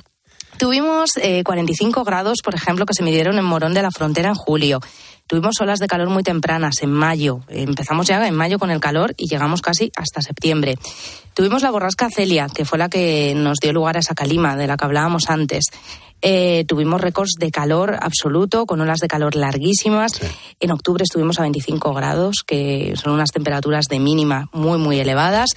[0.57, 4.35] Tuvimos eh, 45 grados, por ejemplo, que se midieron en Morón de la Frontera en
[4.35, 4.79] julio.
[5.27, 7.39] Tuvimos olas de calor muy tempranas en mayo.
[7.47, 10.77] Empezamos ya en mayo con el calor y llegamos casi hasta septiembre.
[11.33, 14.67] Tuvimos la borrasca Celia, que fue la que nos dio lugar a esa calima de
[14.67, 15.65] la que hablábamos antes.
[16.25, 20.21] Eh, tuvimos récords de calor absoluto, con olas de calor larguísimas.
[20.59, 25.49] En octubre estuvimos a 25 grados, que son unas temperaturas de mínima muy, muy elevadas.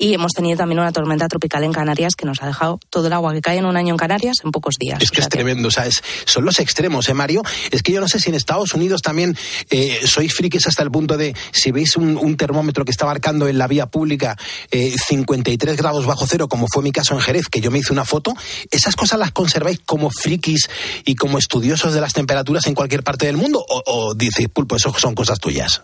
[0.00, 3.12] Y hemos tenido también una tormenta tropical en Canarias que nos ha dejado todo el
[3.12, 5.02] agua que cae en un año en Canarias en pocos días.
[5.02, 7.42] Es que es tremendo, o sea, es- son los extremos, ¿eh, Mario?
[7.72, 9.36] Es que yo no sé si en Estados Unidos también
[9.70, 13.48] eh, sois frikis hasta el punto de, si veis un, un termómetro que está marcando
[13.48, 14.36] en la vía pública
[14.70, 17.92] eh, 53 grados bajo cero, como fue mi caso en Jerez, que yo me hice
[17.92, 18.34] una foto,
[18.70, 20.70] ¿esas cosas las conserváis como frikis
[21.06, 23.64] y como estudiosos de las temperaturas en cualquier parte del mundo?
[23.68, 25.82] ¿O, o dices, pulpo, eso son cosas tuyas?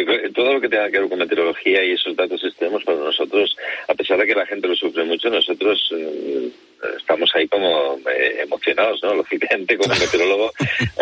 [0.00, 2.82] Yo creo que todo lo que tenga que ver con meteorología y esos datos extremos
[2.84, 3.54] para nosotros,
[3.86, 6.48] a pesar de que la gente lo sufre mucho, nosotros eh,
[6.96, 9.14] estamos ahí como eh, emocionados, ¿no?
[9.20, 10.52] Lógicamente, como meteorólogo,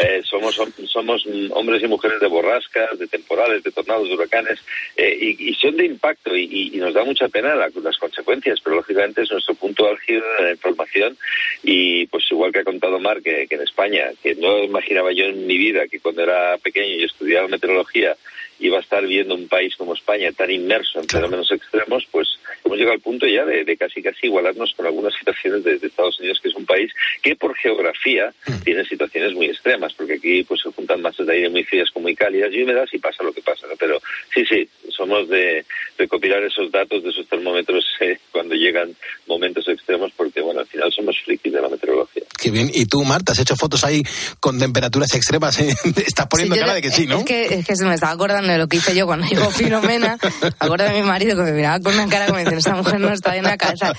[0.02, 4.58] eh, somos somos hombres y mujeres de borrascas, de temporales, de tornados, de huracanes,
[4.96, 8.76] eh, y, y son de impacto y, nos da mucha pena la- las consecuencias, pero
[8.76, 11.16] lógicamente es nuestro punto álgido de la información
[11.62, 15.24] y pues igual que ha contado Mar que, que en España, que no imaginaba yo
[15.26, 18.16] en mi vida que cuando era pequeño y estudiaba meteorología
[18.60, 22.28] iba a estar viendo un país como España tan inmerso en fenómenos extremos, pues
[22.64, 25.86] hemos llegado al punto ya de, de casi casi igualarnos con algunas situaciones de, de
[25.86, 26.92] Estados Unidos, que es un país
[27.22, 28.32] que por geografía
[28.64, 32.02] tiene situaciones muy extremas, porque aquí pues se juntan masas de aire muy frías con
[32.02, 33.74] muy cálidas y húmedas y pasa lo que pasa, ¿no?
[33.78, 34.00] Pero
[34.34, 35.64] sí, sí, somos de
[35.96, 38.94] recopilar esos datos de esos termómetros eh, cuando llegan
[39.26, 42.24] momentos extremos, porque bueno, al final somos frikis de la meteorología.
[42.40, 42.70] Qué bien.
[42.72, 44.02] ¿Y tú, Marta, has hecho fotos ahí
[44.40, 45.60] con temperaturas extremas?
[45.60, 45.68] eh?
[46.06, 47.18] Estás poniendo Sí, cara de que sí, ¿no?
[47.18, 49.50] Es que, es que se me estaba acordando de lo que hice yo cuando llegó
[49.50, 50.18] Filomena.
[50.58, 53.12] Acuerdo de mi marido que me miraba con una cara como diciendo, esta mujer no
[53.12, 53.92] está bien en la cabeza.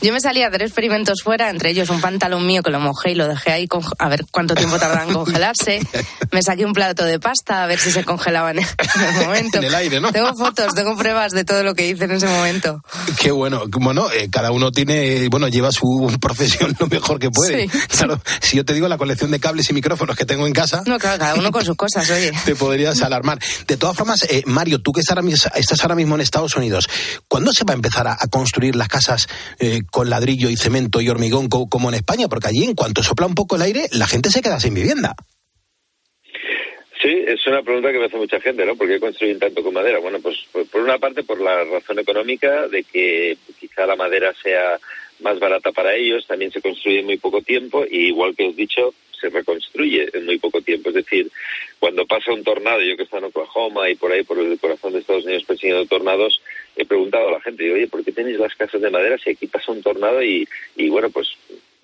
[0.00, 3.12] Yo me salí a hacer experimentos fuera, entre ellos un pantalón mío que lo mojé
[3.12, 5.80] y lo dejé ahí con- a ver cuánto tiempo tarda en congelarse.
[6.32, 9.26] Me saqué un plato de pasta a ver si se congelaba en el, en el
[9.26, 9.58] momento.
[9.58, 10.12] En el aire, ¿no?
[10.12, 12.82] Tengo fotos, tengo pruebas de todo lo que hice en ese momento.
[13.20, 13.62] Qué bueno.
[13.68, 17.68] Bueno, eh, cada uno tiene, bueno, lleva su profesión lo mejor que puede.
[17.68, 17.78] Sí.
[17.88, 20.82] Claro, si yo te digo la colección de cables y micrófonos que tengo en casa,
[20.86, 22.32] No, claro, cada uno con sus cosas, oye.
[22.44, 23.38] te podrías alarmar.
[23.66, 23.95] De todas
[24.28, 25.16] eh, Mario, tú que estás
[25.82, 26.88] ahora, mismo en Estados Unidos,
[27.28, 29.28] ¿cuándo se va a empezar a, construir las casas
[29.58, 32.28] eh, con ladrillo y cemento y hormigón co- como en España?
[32.28, 35.14] Porque allí, en cuanto sopla un poco el aire, la gente se queda sin vivienda.
[37.02, 38.74] Sí, es una pregunta que me hace mucha gente, ¿no?
[38.74, 39.98] ¿Por qué construyen tanto con madera?
[40.00, 44.32] Bueno, pues por, por una parte por la razón económica de que quizá la madera
[44.42, 44.78] sea
[45.20, 48.54] más barata para ellos, también se construye en muy poco tiempo y igual que os
[48.54, 50.90] he dicho, se reconstruye en muy poco tiempo.
[50.90, 51.30] Es decir,
[51.78, 54.92] cuando pasa un tornado, yo que estoy en Oklahoma y por ahí, por el corazón
[54.92, 56.40] de Estados Unidos persiguiendo tornados,
[56.76, 59.30] he preguntado a la gente, digo, oye, ¿por qué tenéis las casas de madera si
[59.30, 60.22] aquí pasa un tornado?
[60.22, 61.28] Y, y bueno, pues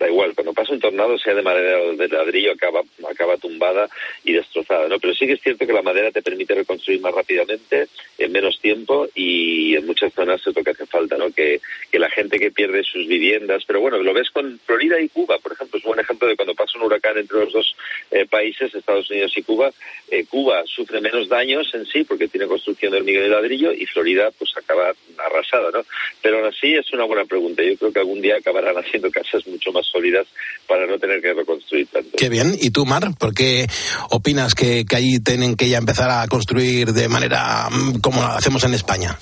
[0.03, 3.89] da igual, cuando pasa un tornado, sea de madera o de ladrillo, acaba, acaba tumbada
[4.25, 4.99] y destrozada, ¿no?
[4.99, 7.87] Pero sí que es cierto que la madera te permite reconstruir más rápidamente,
[8.19, 11.31] en menos tiempo y en muchas zonas es lo que hace falta, ¿no?
[11.31, 15.09] Que, que la gente que pierde sus viviendas, pero bueno, lo ves con Florida y
[15.09, 17.77] Cuba, por ejemplo, es un buen ejemplo de cuando pasa un huracán entre los dos
[18.11, 19.71] eh, países, Estados Unidos y Cuba,
[20.11, 23.87] eh, Cuba sufre menos daños en sí porque tiene construcción de hormigón y ladrillo y
[23.87, 25.85] Florida pues acaba arrasada, ¿no?
[26.21, 27.63] Pero aún así es una buena pregunta.
[27.63, 30.27] Yo creo que algún día acabarán haciendo casas mucho más sólidas
[30.67, 32.17] para no tener que reconstruir tanto.
[32.17, 32.57] Qué bien.
[32.59, 33.11] ¿Y tú, Mar?
[33.19, 33.67] ¿Por qué
[34.11, 38.65] opinas que, que ahí tienen que ya empezar a construir de manera mm, como hacemos
[38.65, 39.19] en España?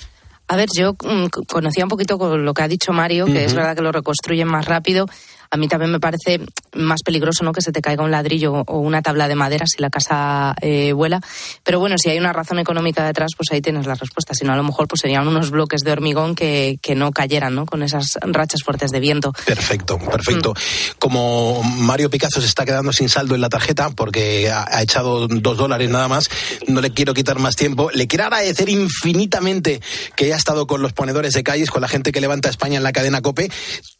[0.47, 3.53] A ver, yo mm, conocía un poquito con lo que ha dicho Mario, que es
[3.53, 5.05] verdad que lo reconstruyen más rápido.
[5.51, 6.39] A mí también me parece
[6.73, 9.81] más peligroso no que se te caiga un ladrillo o una tabla de madera si
[9.81, 11.19] la casa eh, vuela.
[11.63, 14.33] Pero bueno, si hay una razón económica detrás, pues ahí tienes la respuesta.
[14.33, 17.53] Si no, a lo mejor pues serían unos bloques de hormigón que, que no cayeran,
[17.53, 17.65] ¿no?
[17.65, 19.33] Con esas rachas fuertes de viento.
[19.45, 20.53] Perfecto, perfecto.
[20.99, 25.27] Como Mario Picasso se está quedando sin saldo en la tarjeta porque ha, ha echado
[25.27, 26.29] dos dólares nada más,
[26.67, 27.91] no le quiero quitar más tiempo.
[27.91, 29.81] Le quiero agradecer infinitamente
[30.15, 32.83] que haya estado con los ponedores de calles, con la gente que levanta España en
[32.83, 33.51] la cadena COPE.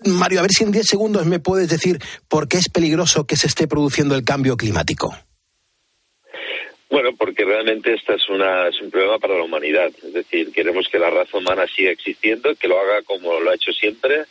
[0.06, 3.36] Mario, a ver si en 10 segundos me puedes decir por qué es peligroso que
[3.36, 5.16] se esté produciendo el cambio climático.
[6.90, 9.90] Bueno, porque realmente esta es, una, es un problema para la humanidad.
[10.04, 13.56] Es decir, queremos que la raza humana siga existiendo, que lo haga como lo ha
[13.56, 14.26] hecho siempre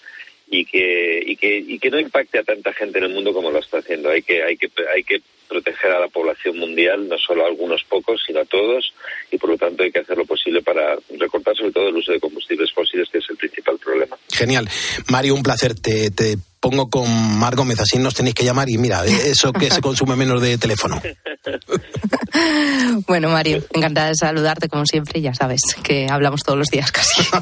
[0.51, 3.51] y que, y que, y que no impacte a tanta gente en el mundo como
[3.51, 4.11] lo está haciendo.
[4.11, 7.83] Hay que, hay que, hay que proteger a la población mundial, no solo a algunos
[7.85, 8.93] pocos, sino a todos,
[9.31, 12.13] y por lo tanto hay que hacer lo posible para recortar sobre todo el uso
[12.13, 14.19] de combustibles fósiles, que es el principal problema.
[14.31, 14.69] Genial.
[15.09, 15.75] Mario, un placer.
[15.75, 19.71] Te, te pongo con Mar Gómez, así nos tenéis que llamar y mira, eso que
[19.71, 21.01] se consume menos de teléfono.
[23.07, 25.21] Bueno, Mario, encantada de saludarte como siempre.
[25.21, 27.23] Ya sabes que hablamos todos los días casi.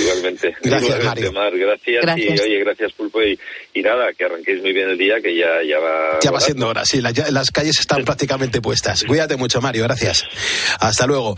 [0.00, 0.54] Igualmente.
[0.62, 1.32] Gracias, Igualmente, Mario.
[1.32, 2.02] Mar, gracias.
[2.02, 2.38] Gracias.
[2.38, 3.22] Y oye, gracias Pulpo.
[3.22, 3.38] Y,
[3.74, 6.18] y nada, que arranquéis muy bien el día, que ya, ya va.
[6.22, 9.04] Ya va siendo hora, sí, la- ya- las calles están prácticamente puestas.
[9.04, 10.24] Cuídate mucho, Mario, gracias.
[10.80, 11.34] Hasta luego.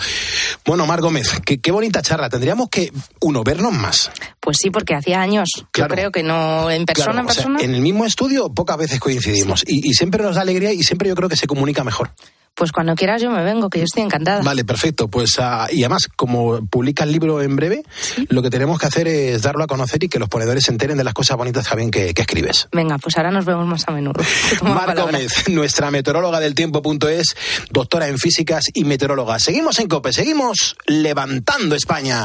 [0.65, 2.29] Bueno, Mar Gómez, qué, qué bonita charla.
[2.29, 4.11] Tendríamos que, uno, vernos más.
[4.41, 5.49] Pues sí, porque hacía años.
[5.71, 5.91] Claro.
[5.91, 7.61] Yo creo que no en persona, Claro, en o sea, persona.
[7.61, 11.09] en el mismo estudio pocas veces coincidimos y, y siempre nos da alegría y siempre
[11.09, 12.11] yo creo que se comunica mejor.
[12.57, 14.41] Pues cuando quieras yo me vengo, que yo estoy encantada.
[14.43, 15.09] Vale, perfecto.
[15.09, 17.83] Pues ah, y además, como publica el libro en breve,
[18.29, 20.97] lo que tenemos que hacer es darlo a conocer y que los ponedores se enteren
[20.97, 22.69] de las cosas bonitas también que, que escribes.
[22.71, 24.23] Venga, pues ahora nos vemos más a menudo.
[24.63, 24.95] Mar.
[24.95, 27.35] Gómez, nuestra meteoróloga del tiempo.es,
[27.73, 29.41] doctora en físicas y meteoróloga.
[29.41, 32.25] Seguimos en COPE, seguimos levantando España.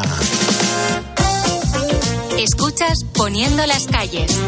[2.39, 4.39] Escuchas Poniendo las calles.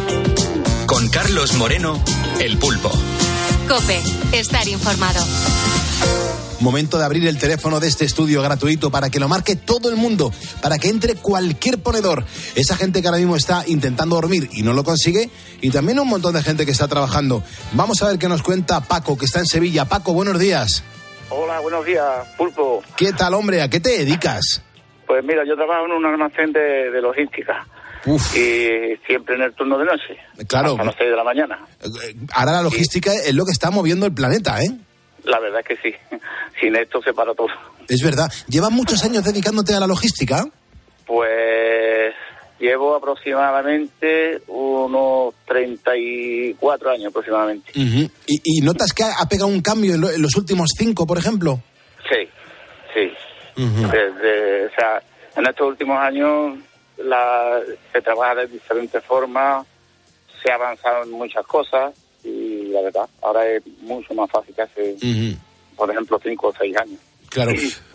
[0.86, 2.02] Con Carlos Moreno,
[2.40, 2.90] El Pulpo.
[3.68, 4.00] Cope,
[4.32, 5.20] estar informado.
[6.62, 9.98] Momento de abrir el teléfono de este estudio gratuito para que lo marque todo el
[9.98, 10.32] mundo,
[10.62, 12.24] para que entre cualquier ponedor.
[12.56, 15.30] Esa gente que ahora mismo está intentando dormir y no lo consigue,
[15.60, 17.44] y también un montón de gente que está trabajando.
[17.74, 19.84] Vamos a ver qué nos cuenta Paco, que está en Sevilla.
[19.84, 20.82] Paco, buenos días.
[21.30, 22.06] Hola, buenos días,
[22.38, 22.84] Pulpo.
[22.96, 23.62] ¿Qué tal, hombre?
[23.62, 24.64] ¿A qué te dedicas?
[25.08, 27.68] Pues mira, yo trabajo en un almacén de, de logística.
[28.06, 30.18] Y siempre en el turno de noche.
[30.48, 30.76] Claro.
[30.80, 31.60] A las 6 de la mañana.
[32.34, 34.72] Ahora la logística es lo que está moviendo el planeta, ¿eh?
[35.24, 35.96] La verdad es que sí.
[36.60, 37.48] Sin esto se para todo.
[37.88, 38.32] Es verdad.
[38.48, 40.46] ¿Llevas muchos años dedicándote a la logística?
[41.06, 42.14] Pues
[42.60, 47.72] llevo aproximadamente unos 34 años aproximadamente.
[47.76, 51.18] ¿Y, y notas que ha, pegado un cambio en, lo- en los últimos cinco, por
[51.18, 51.60] ejemplo?
[52.10, 52.28] Sí,
[52.94, 53.12] sí.
[53.58, 55.02] Desde, o sea,
[55.36, 56.58] en estos últimos años
[57.04, 57.60] la,
[57.92, 59.66] se trabaja de diferentes formas,
[60.42, 61.94] se ha avanzado en muchas cosas
[62.24, 64.96] y la verdad, ahora es mucho más fácil que hace,
[65.76, 67.00] por ejemplo, cinco o seis años.
[67.30, 67.52] Claro.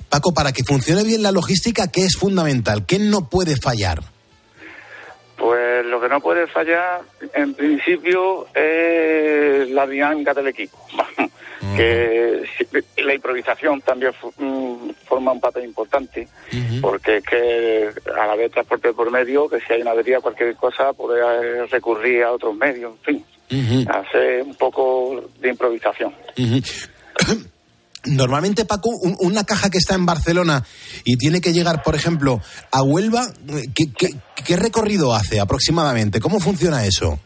[0.09, 2.87] Paco, para que funcione bien la logística, ¿qué es fundamental?
[2.87, 4.01] ¿Qué no puede fallar?
[5.37, 7.03] Pues lo que no puede fallar,
[7.35, 10.79] en principio, es la dinámica del equipo.
[11.77, 12.43] Que
[13.03, 16.27] la improvisación también mm, forma un papel importante,
[16.81, 20.55] porque es que a la vez transporte por medio, que si hay una avería cualquier
[20.57, 26.13] cosa, puede recurrir a otros medios, en fin, hacer un poco de improvisación.
[28.09, 30.63] Normalmente, Paco, un- una caja que está en Barcelona
[31.05, 33.27] y tiene que llegar, por ejemplo, a Huelva,
[33.75, 34.15] ¿qué, qué-
[34.45, 36.21] qué recorrido hace aproximadamente?
[36.21, 37.19] ¿Cómo funciona eso?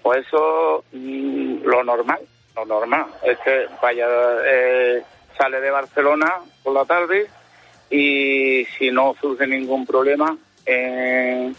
[0.00, 2.20] Pues eso, mm, lo normal,
[2.56, 4.06] lo normal, es que vaya,
[4.46, 5.02] eh,
[5.38, 7.26] sale de Barcelona por la tarde
[7.90, 10.36] y si no surge ningún problema,
[10.66, 11.54] en,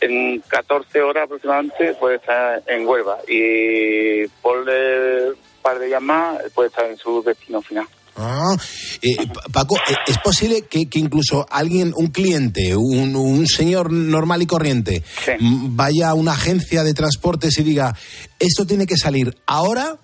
[0.00, 3.18] en 14 horas aproximadamente puede estar en Huelva.
[3.28, 7.86] Y por un par de días más puede estar en su destino final.
[8.18, 8.56] Ah,
[9.02, 13.92] eh, Pa- Paco, eh, ¿es posible que, que incluso alguien, un cliente, un, un señor
[13.92, 17.94] normal y corriente, m- vaya a una agencia de transportes y diga,
[18.38, 19.96] esto tiene que salir ahora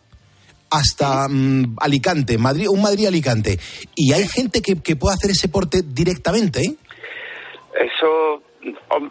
[0.70, 3.58] hasta mm, Alicante, Madrid, un Madrid-Alicante?
[3.94, 6.74] Y hay gente que, que puede hacer ese porte directamente, ¿eh?
[7.74, 8.42] Eso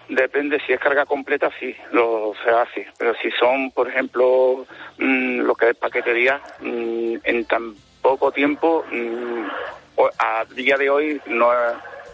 [0.10, 2.88] depende, si es carga completa, sí, lo se hace.
[2.98, 4.66] Pero si son, por ejemplo,
[4.98, 9.44] mm, lo que es paquetería, mm, en tan poco tiempo, mm,
[9.98, 11.52] o- a día de hoy no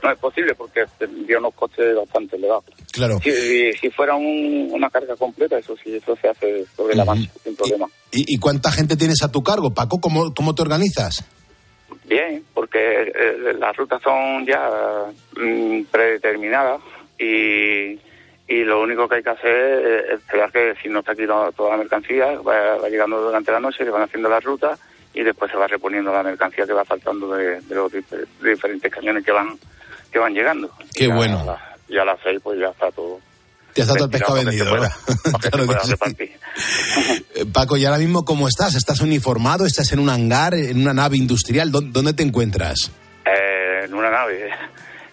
[0.07, 2.65] no es posible porque tendría unos costes bastante elevados.
[2.91, 3.19] Claro.
[3.23, 7.29] Si, si fuera un- una carga completa, eso sí, eso se hace sobre la marcha,
[7.43, 7.87] sin problema.
[8.11, 9.73] ¿Y, y cuánta gente tienes a tu cargo?
[9.73, 11.23] Paco, ¿cómo, cómo te organizas?
[12.05, 12.79] Bien, porque
[13.13, 15.05] eh, las rutas son ya
[15.35, 16.81] mm, predeterminadas
[17.19, 17.99] y,
[18.47, 21.71] y lo único que hay que hacer es esperar que si no está aquí toda
[21.71, 24.79] la mercancía, va, va llegando durante la noche, se van haciendo las rutas
[25.13, 28.91] y después se va reponiendo la mercancía que va faltando de, de los difer- diferentes
[28.91, 29.57] camiones que van
[30.11, 30.71] que van llegando.
[30.93, 31.43] Qué Y a bueno.
[31.45, 33.19] la- Y a las seis pues ya está todo.
[33.75, 34.65] Ya está todo el pescado vendido,
[35.41, 36.31] Claro que sí.
[37.35, 38.73] Eh, Paco, ¿y ahora mismo cómo estás?
[38.75, 39.65] ¿Estás uniformado?
[39.67, 41.71] ¿Estás en un hangar, en una nave industrial?
[41.71, 42.91] ¿Dó- ¿Dónde te encuentras?
[43.25, 44.49] Eh, en una nave.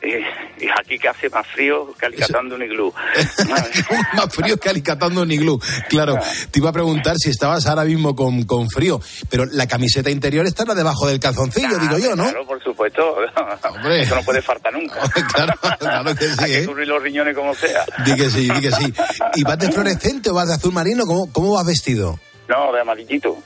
[0.05, 2.93] Y, y aquí que hace más frío que alicatando un iglú.
[4.15, 5.61] Más frío que alicatando un iglú.
[5.89, 6.17] Claro,
[6.51, 10.47] te iba a preguntar si estabas ahora mismo con, con frío, pero la camiseta interior
[10.47, 12.25] estará debajo del calzoncillo, digo yo, ¿no?
[12.25, 13.17] Claro, por supuesto.
[13.91, 15.01] Eso no puede faltar nunca.
[15.33, 16.67] claro, claro que sí, Hay ¿eh?
[16.67, 17.85] los riñones como sea.
[18.05, 18.93] Di que sí, di que sí.
[19.35, 21.05] ¿Y vas de fluorescente o vas de azul marino?
[21.07, 22.19] ¿Cómo, cómo vas vestido?
[22.49, 23.37] No, de amarillito.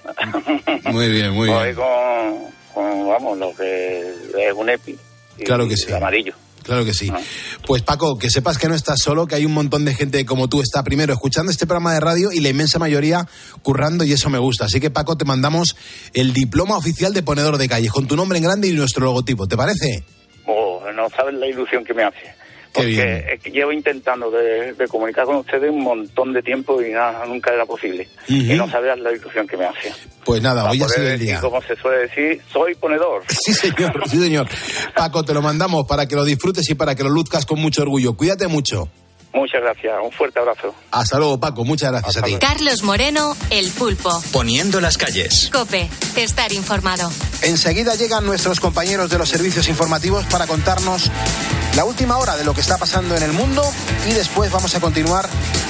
[0.85, 1.77] Muy bien, muy Voy bien.
[1.77, 4.01] con, con, vamos, lo que
[4.37, 4.99] es un EPI.
[5.39, 5.87] y Claro que sí.
[5.89, 6.35] el amarillo.
[6.69, 7.11] Claro que sí.
[7.67, 10.49] Pues Paco, que sepas que no estás solo, que hay un montón de gente como
[10.49, 13.27] tú está primero escuchando este programa de radio y la inmensa mayoría
[13.63, 14.67] currando y eso me gusta.
[14.67, 15.77] Así que Paco, te mandamos
[16.13, 19.49] el diploma oficial de ponedor de calles con tu nombre en grande y nuestro logotipo.
[19.49, 20.05] ¿Te parece?
[20.45, 22.35] Oh, no sabes la ilusión que me hace.
[22.73, 26.91] Porque es que llevo intentando de, de comunicar con ustedes un montón de tiempo y
[26.93, 28.09] nada, nunca era posible.
[28.29, 29.93] Y no sabes la ilusión que me hace.
[30.25, 31.41] Pues nada, Para hoy ha sido el día.
[31.41, 33.23] como se suele decir, soy ponedor.
[33.29, 34.47] Sí, señor, sí, señor.
[34.95, 37.83] Paco, te lo mandamos para que lo disfrutes y para que lo luzcas con mucho
[37.83, 38.15] orgullo.
[38.15, 38.91] Cuídate mucho.
[39.33, 40.75] Muchas gracias, un fuerte abrazo.
[40.91, 41.65] Hasta luego, Paco.
[41.65, 42.37] Muchas gracias a ti.
[42.41, 44.23] Carlos Moreno, El Pulpo.
[44.33, 45.51] Poniendo las calles.
[45.53, 47.11] Cope, estar informado.
[47.43, 51.11] Enseguida llegan nuestros compañeros de los servicios informativos para contarnos
[51.77, 53.63] la última hora de lo que está pasando en el mundo
[54.09, 55.29] y después vamos a continuar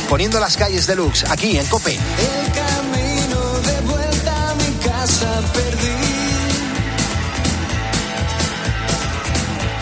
[0.09, 1.93] poniendo las calles deluxe aquí en Cope.
[1.95, 5.89] El camino de vuelta a mi casa perdí.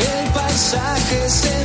[0.01, 1.56] El paisaje se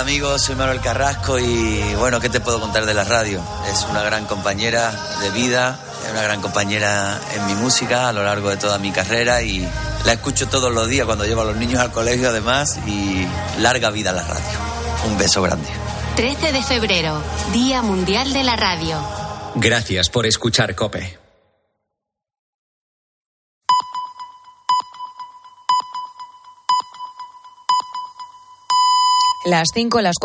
[0.00, 3.38] Hola amigos, soy Manuel Carrasco y bueno, ¿qué te puedo contar de la radio?
[3.70, 8.24] Es una gran compañera de vida, es una gran compañera en mi música a lo
[8.24, 9.62] largo de toda mi carrera y
[10.06, 13.26] la escucho todos los días cuando llevo a los niños al colegio además y
[13.58, 14.58] larga vida a la radio.
[15.06, 15.68] Un beso grande.
[16.16, 17.22] 13 de febrero,
[17.52, 18.96] Día Mundial de la Radio.
[19.56, 21.19] Gracias por escuchar Cope.
[29.50, 30.18] Las 5, las 4.